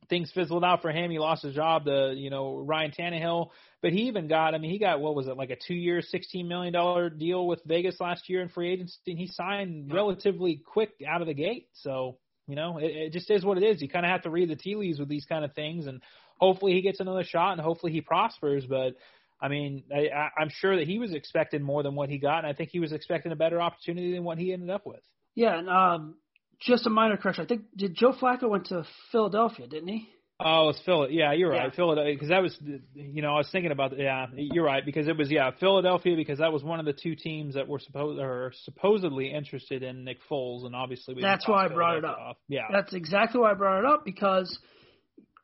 [0.08, 1.10] things fizzled out for him.
[1.10, 3.50] He lost his job to, you know, Ryan Tannehill.
[3.82, 6.00] But he even got, I mean, he got, what was it, like a two year,
[6.00, 8.98] $16 million deal with Vegas last year in free agency.
[9.06, 11.68] And he signed relatively quick out of the gate.
[11.74, 13.82] So, you know, it, it just is what it is.
[13.82, 15.86] You kind of have to read the tea leaves with these kind of things.
[15.86, 16.02] And
[16.38, 18.64] hopefully he gets another shot and hopefully he prospers.
[18.66, 18.94] But,
[19.40, 22.38] I mean, I, I, I'm sure that he was expecting more than what he got.
[22.38, 25.02] And I think he was expecting a better opportunity than what he ended up with.
[25.34, 25.58] Yeah.
[25.58, 26.14] And, um,
[26.60, 27.44] just a minor correction.
[27.44, 30.08] I think did Joe Flacco went to Philadelphia, didn't he?
[30.38, 31.10] Oh, it's Phil.
[31.10, 31.70] Yeah, you're right.
[31.70, 31.74] Yeah.
[31.74, 32.54] Philadelphia, because that was,
[32.94, 33.98] you know, I was thinking about.
[33.98, 37.16] Yeah, you're right because it was yeah Philadelphia because that was one of the two
[37.16, 41.22] teams that were supposed or supposedly interested in Nick Foles, and obviously we.
[41.22, 42.18] That's why I brought it up.
[42.18, 42.36] Off.
[42.48, 44.58] Yeah, that's exactly why I brought it up because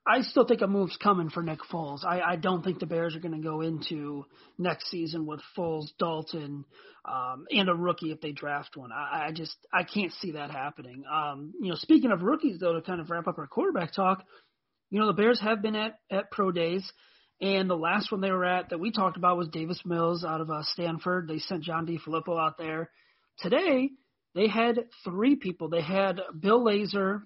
[0.07, 2.05] I still think a move's coming for Nick Foles.
[2.05, 4.27] I, I don't think the Bears are going to go into
[4.59, 6.65] next season with Foles, Dalton,
[7.05, 8.91] um, and a rookie if they draft one.
[8.93, 11.05] I, I just I can't see that happening.
[11.11, 14.25] Um, you know, speaking of rookies though, to kind of wrap up our quarterback talk,
[14.93, 16.85] you know, the Bears have been at, at pro days,
[17.41, 20.43] and the last one they were at that we talked about was Davis Mills out
[20.43, 21.27] of uh, Stanford.
[21.27, 22.91] They sent John DeFilippo out there.
[23.39, 23.89] Today,
[24.35, 25.71] they had three people.
[25.71, 27.23] They had Bill Lazor,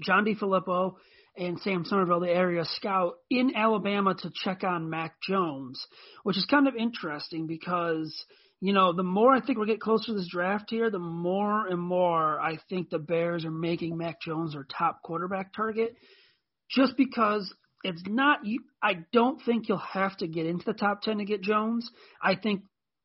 [0.00, 0.94] John DeFilippo,
[1.36, 5.86] and Sam Somerville, the area scout, in Alabama to check on Mac Jones,
[6.22, 8.24] which is kind of interesting because,
[8.62, 11.66] you know, the more I think we get closer to this draft here, the more
[11.66, 15.94] and more I think the Bears are making Mac Jones their top quarterback target
[16.74, 17.52] just because
[17.82, 21.24] it's not you I don't think you'll have to get into the top 10 to
[21.24, 21.90] get Jones.
[22.22, 22.62] I think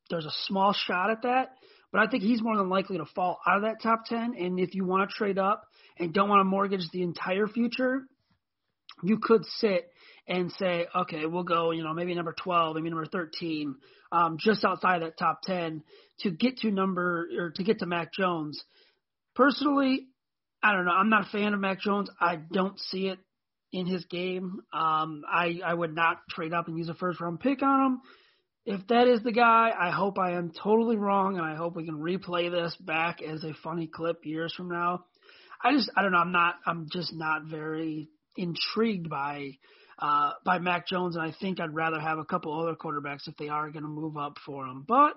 [0.08, 1.50] there's a small shot at that,
[1.92, 4.58] but I think he's more than likely to fall out of that top 10 and
[4.58, 5.64] if you want to trade up
[5.98, 8.02] and don't want to mortgage the entire future,
[9.02, 9.88] you could sit
[10.26, 13.74] and say, okay, we'll go, you know, maybe number 12, maybe number 13,
[14.12, 15.82] um, just outside that top 10
[16.20, 18.62] to get to number or to get to Mac Jones.
[19.34, 20.06] Personally,
[20.62, 20.92] I don't know.
[20.92, 22.10] I'm not a fan of Mac Jones.
[22.20, 23.18] I don't see it
[23.72, 24.60] in his game.
[24.72, 28.00] Um, I, I would not trade up and use a first round pick on him.
[28.66, 31.86] If that is the guy, I hope I am totally wrong, and I hope we
[31.86, 35.06] can replay this back as a funny clip years from now.
[35.62, 36.18] I just, I don't know.
[36.18, 39.52] I'm not, I'm just not very intrigued by,
[39.98, 43.36] uh, by Mac Jones, and I think I'd rather have a couple other quarterbacks if
[43.36, 44.84] they are going to move up for him.
[44.86, 45.14] But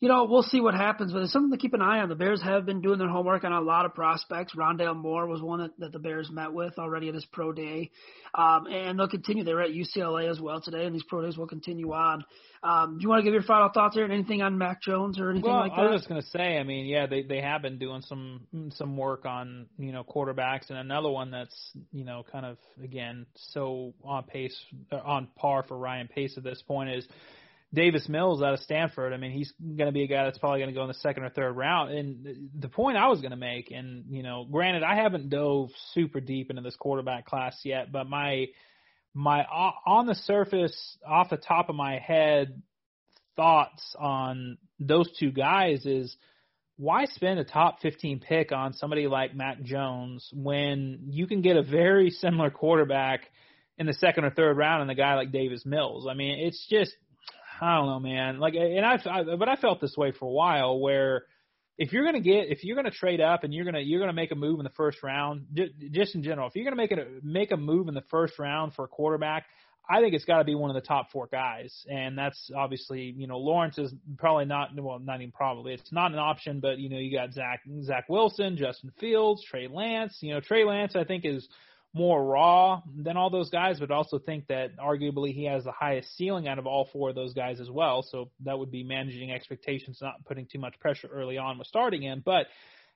[0.00, 2.08] you know, we'll see what happens, but it's something to keep an eye on.
[2.08, 4.54] The Bears have been doing their homework on a lot of prospects.
[4.56, 7.90] Rondale Moore was one that, that the Bears met with already at his pro day,
[8.34, 9.44] um, and they'll continue.
[9.44, 12.24] They were at UCLA as well today, and these pro days will continue on.
[12.62, 15.20] Um, do you want to give your final thoughts here and anything on Mac Jones
[15.20, 15.80] or anything well, like that?
[15.80, 18.46] I was just going to say, I mean, yeah, they they have been doing some
[18.70, 23.26] some work on you know quarterbacks, and another one that's you know kind of again
[23.52, 24.58] so on pace
[25.04, 27.06] on par for Ryan Pace at this point is
[27.72, 29.12] Davis Mills out of Stanford.
[29.12, 30.94] I mean, he's going to be a guy that's probably going to go in the
[30.94, 31.92] second or third round.
[31.92, 35.70] And the point I was going to make, and you know, granted, I haven't dove
[35.92, 38.46] super deep into this quarterback class yet, but my
[39.14, 42.60] my uh, on the surface, off the top of my head,
[43.36, 46.16] thoughts on those two guys is
[46.76, 51.56] why spend a top 15 pick on somebody like Mac Jones when you can get
[51.56, 53.20] a very similar quarterback
[53.78, 56.06] in the second or third round and a guy like Davis Mills?
[56.10, 56.92] I mean, it's just
[57.60, 58.38] I don't know, man.
[58.38, 61.24] Like, and I, I but I felt this way for a while where
[61.76, 64.32] if you're gonna get if you're gonna trade up and you're gonna you're gonna make
[64.32, 65.46] a move in the first round,
[65.92, 68.38] just in general, if you're gonna make it a, make a move in the first
[68.38, 69.46] round for a quarterback,
[69.88, 73.14] I think it's got to be one of the top four guys, and that's obviously
[73.16, 76.78] you know Lawrence is probably not well not even probably it's not an option, but
[76.78, 80.16] you know you got Zach Zach Wilson, Justin Fields, Trey Lance.
[80.20, 81.48] You know Trey Lance I think is
[81.92, 86.16] more raw than all those guys, but also think that arguably he has the highest
[86.16, 88.02] ceiling out of all four of those guys as well.
[88.02, 92.02] So that would be managing expectations, not putting too much pressure early on with starting
[92.02, 92.22] him.
[92.24, 92.46] But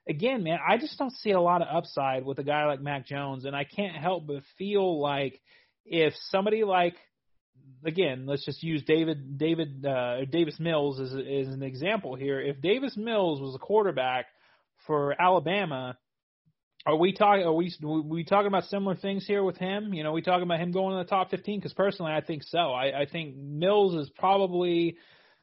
[0.08, 3.06] again, man, I just don't see a lot of upside with a guy like Mac
[3.06, 5.40] Jones, and I can't help but feel like
[5.84, 6.94] if somebody like
[7.84, 12.40] again, let's just use David David uh, Davis Mills as, as an example here.
[12.40, 14.26] If Davis Mills was a quarterback
[14.86, 15.96] for Alabama,
[16.86, 17.44] are we talking?
[17.44, 19.94] Are we are we talking about similar things here with him?
[19.94, 21.58] You know, we talking about him going in the top 15?
[21.58, 22.58] Because personally, I think so.
[22.58, 24.96] I, I think Mills is probably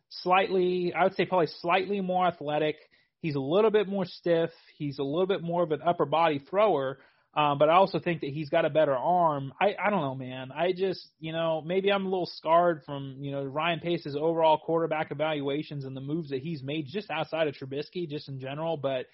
[0.10, 2.76] slightly, I would say probably slightly more athletic.
[3.22, 4.52] He's a little bit more stiff.
[4.78, 7.00] He's a little bit more of an upper body thrower.
[7.34, 9.54] Um, but I also think that he's got a better arm.
[9.60, 10.52] I, I don't know, man.
[10.52, 14.58] I just, you know, maybe I'm a little scarred from, you know, Ryan Pace's overall
[14.58, 18.76] quarterback evaluations and the moves that he's made just outside of Trubisky, just in general.
[18.76, 19.06] But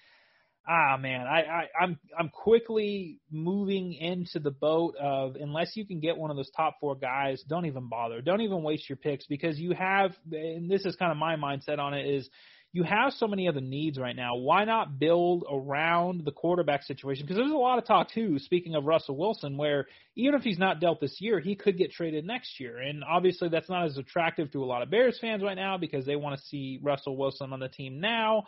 [0.68, 6.00] ah, man, I, I I'm I'm quickly moving into the boat of unless you can
[6.00, 8.20] get one of those top four guys, don't even bother.
[8.20, 11.78] Don't even waste your picks because you have, and this is kind of my mindset
[11.78, 12.28] on it is
[12.72, 14.36] you have so many other needs right now.
[14.36, 17.24] Why not build around the quarterback situation?
[17.24, 18.38] Because there's a lot of talk too.
[18.38, 21.92] Speaking of Russell Wilson, where even if he's not dealt this year, he could get
[21.92, 25.42] traded next year, and obviously that's not as attractive to a lot of Bears fans
[25.42, 28.44] right now because they want to see Russell Wilson on the team now.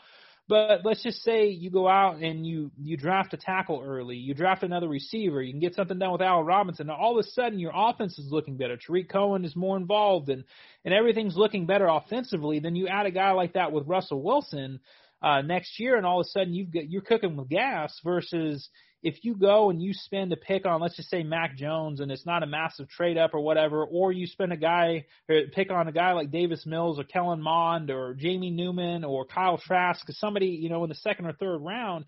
[0.50, 4.34] But let's just say you go out and you you draft a tackle early, you
[4.34, 7.28] draft another receiver, you can get something done with Al Robinson, and all of a
[7.30, 8.76] sudden your offense is looking better.
[8.76, 10.42] Tarik Cohen is more involved, and
[10.84, 12.58] and everything's looking better offensively.
[12.58, 14.80] Then you add a guy like that with Russell Wilson
[15.22, 18.68] uh, next year, and all of a sudden you've got you're cooking with gas versus
[19.02, 22.12] if you go and you spend a pick on, let's just say Mac Jones, and
[22.12, 25.70] it's not a massive trade up or whatever, or you spend a guy or pick
[25.70, 30.04] on a guy like Davis Mills or Kellen Mond or Jamie Newman or Kyle Trask,
[30.10, 32.04] somebody you know in the second or third round,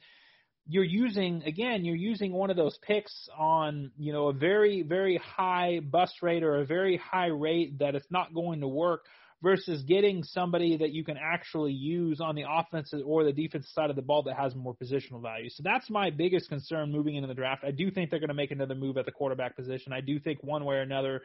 [0.67, 5.17] you're using again, you're using one of those picks on you know a very very
[5.17, 9.07] high bust rate or a very high rate that it's not going to work
[9.43, 13.91] versus getting somebody that you can actually use on the offensive or the defensive side
[13.91, 15.51] of the ball that has more positional value.
[15.51, 17.65] So that's my biggest concern moving into the draft.
[17.65, 19.93] I do think they're going to make another move at the quarterback position.
[19.93, 21.23] I do think one way or another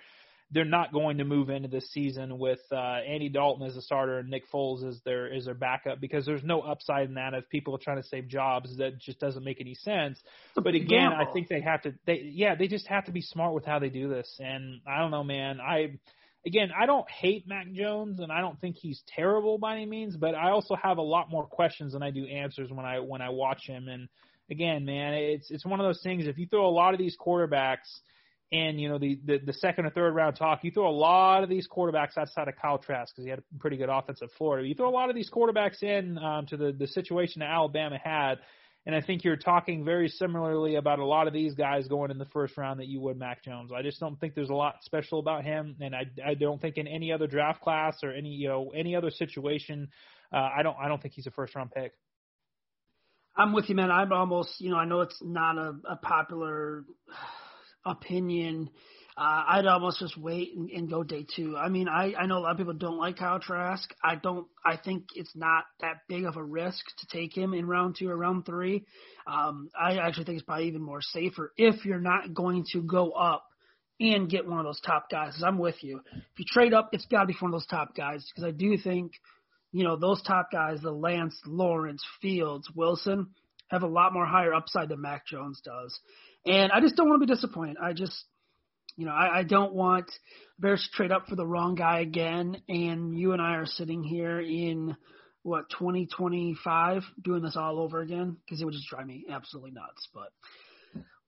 [0.51, 4.19] they're not going to move into this season with uh, Andy Dalton as a starter
[4.19, 7.49] and Nick Foles as their as their backup because there's no upside in that if
[7.49, 10.21] people are trying to save jobs that just doesn't make any sense.
[10.55, 13.53] But again, I think they have to they yeah, they just have to be smart
[13.53, 14.39] with how they do this.
[14.39, 15.59] And I don't know, man.
[15.59, 15.99] I
[16.47, 20.15] again, I don't hate Mac Jones, and I don't think he's terrible by any means,
[20.15, 23.21] but I also have a lot more questions than I do answers when I when
[23.21, 23.87] I watch him.
[23.87, 24.07] And
[24.49, 26.25] again, man, it's it's one of those things.
[26.25, 27.99] If you throw a lot of these quarterbacks,
[28.51, 31.43] and you know the, the the second or third round talk, you throw a lot
[31.43, 34.29] of these quarterbacks outside of Kyle Trask because he had a pretty good offense at
[34.37, 34.65] Florida.
[34.65, 37.99] You throw a lot of these quarterbacks in um, to the the situation that Alabama
[38.01, 38.39] had
[38.87, 42.17] and I think you're talking very similarly about a lot of these guys going in
[42.17, 43.69] the first round that you would Mac Jones.
[43.75, 46.77] I just don't think there's a lot special about him, and I, I don't think
[46.77, 49.89] in any other draft class or any you know any other situation,
[50.31, 51.91] uh, I don't I don't think he's a first round pick.
[53.35, 53.91] I'm with you, man.
[53.91, 56.85] I'm almost you know I know it's not a, a popular
[57.85, 58.69] opinion
[59.17, 61.57] uh, I'd almost just wait and, and go day two.
[61.57, 63.89] I mean, I, I know a lot of people don't like Kyle Trask.
[64.03, 64.45] I don't.
[64.63, 68.09] I think it's not that big of a risk to take him in round two
[68.09, 68.85] or round three.
[69.25, 73.11] Um, I actually think it's probably even more safer if you're not going to go
[73.11, 73.43] up
[73.99, 75.33] and get one of those top guys.
[75.33, 75.99] Cause I'm with you.
[76.13, 78.51] If you trade up, it's got to be one of those top guys because I
[78.51, 79.13] do think,
[79.71, 83.29] you know, those top guys, the Lance, Lawrence, Fields, Wilson,
[83.69, 85.99] have a lot more higher upside than Mac Jones does.
[86.45, 87.77] And I just don't want to be disappointed.
[87.81, 88.23] I just
[88.97, 90.11] you know, I, I don't want
[90.59, 92.57] Bears to trade up for the wrong guy again.
[92.67, 94.97] And you and I are sitting here in
[95.43, 100.09] what 2025 doing this all over again because it would just drive me absolutely nuts.
[100.13, 100.33] But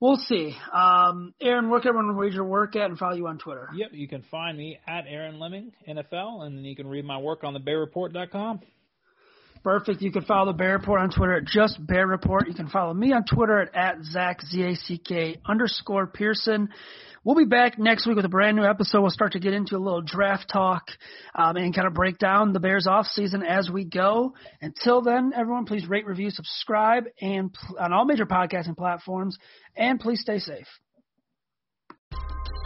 [0.00, 0.54] we'll see.
[0.74, 3.68] Um, Aaron, where can everyone read your work at and follow you on Twitter?
[3.74, 7.18] Yep, you can find me at Aaron Leming NFL, and then you can read my
[7.18, 8.60] work on the thebearreport.com.
[9.62, 10.00] Perfect.
[10.00, 12.48] You can follow the Bear Report on Twitter at just Bear Report.
[12.48, 16.70] You can follow me on Twitter at, at Zack Z A C K underscore Pearson.
[17.22, 19.02] We'll be back next week with a brand new episode.
[19.02, 20.84] We'll start to get into a little draft talk
[21.34, 24.32] um, and kind of break down the Bears off season as we go.
[24.62, 29.36] Until then, everyone, please rate, review, subscribe, and on all major podcasting platforms,
[29.76, 30.66] and please stay safe.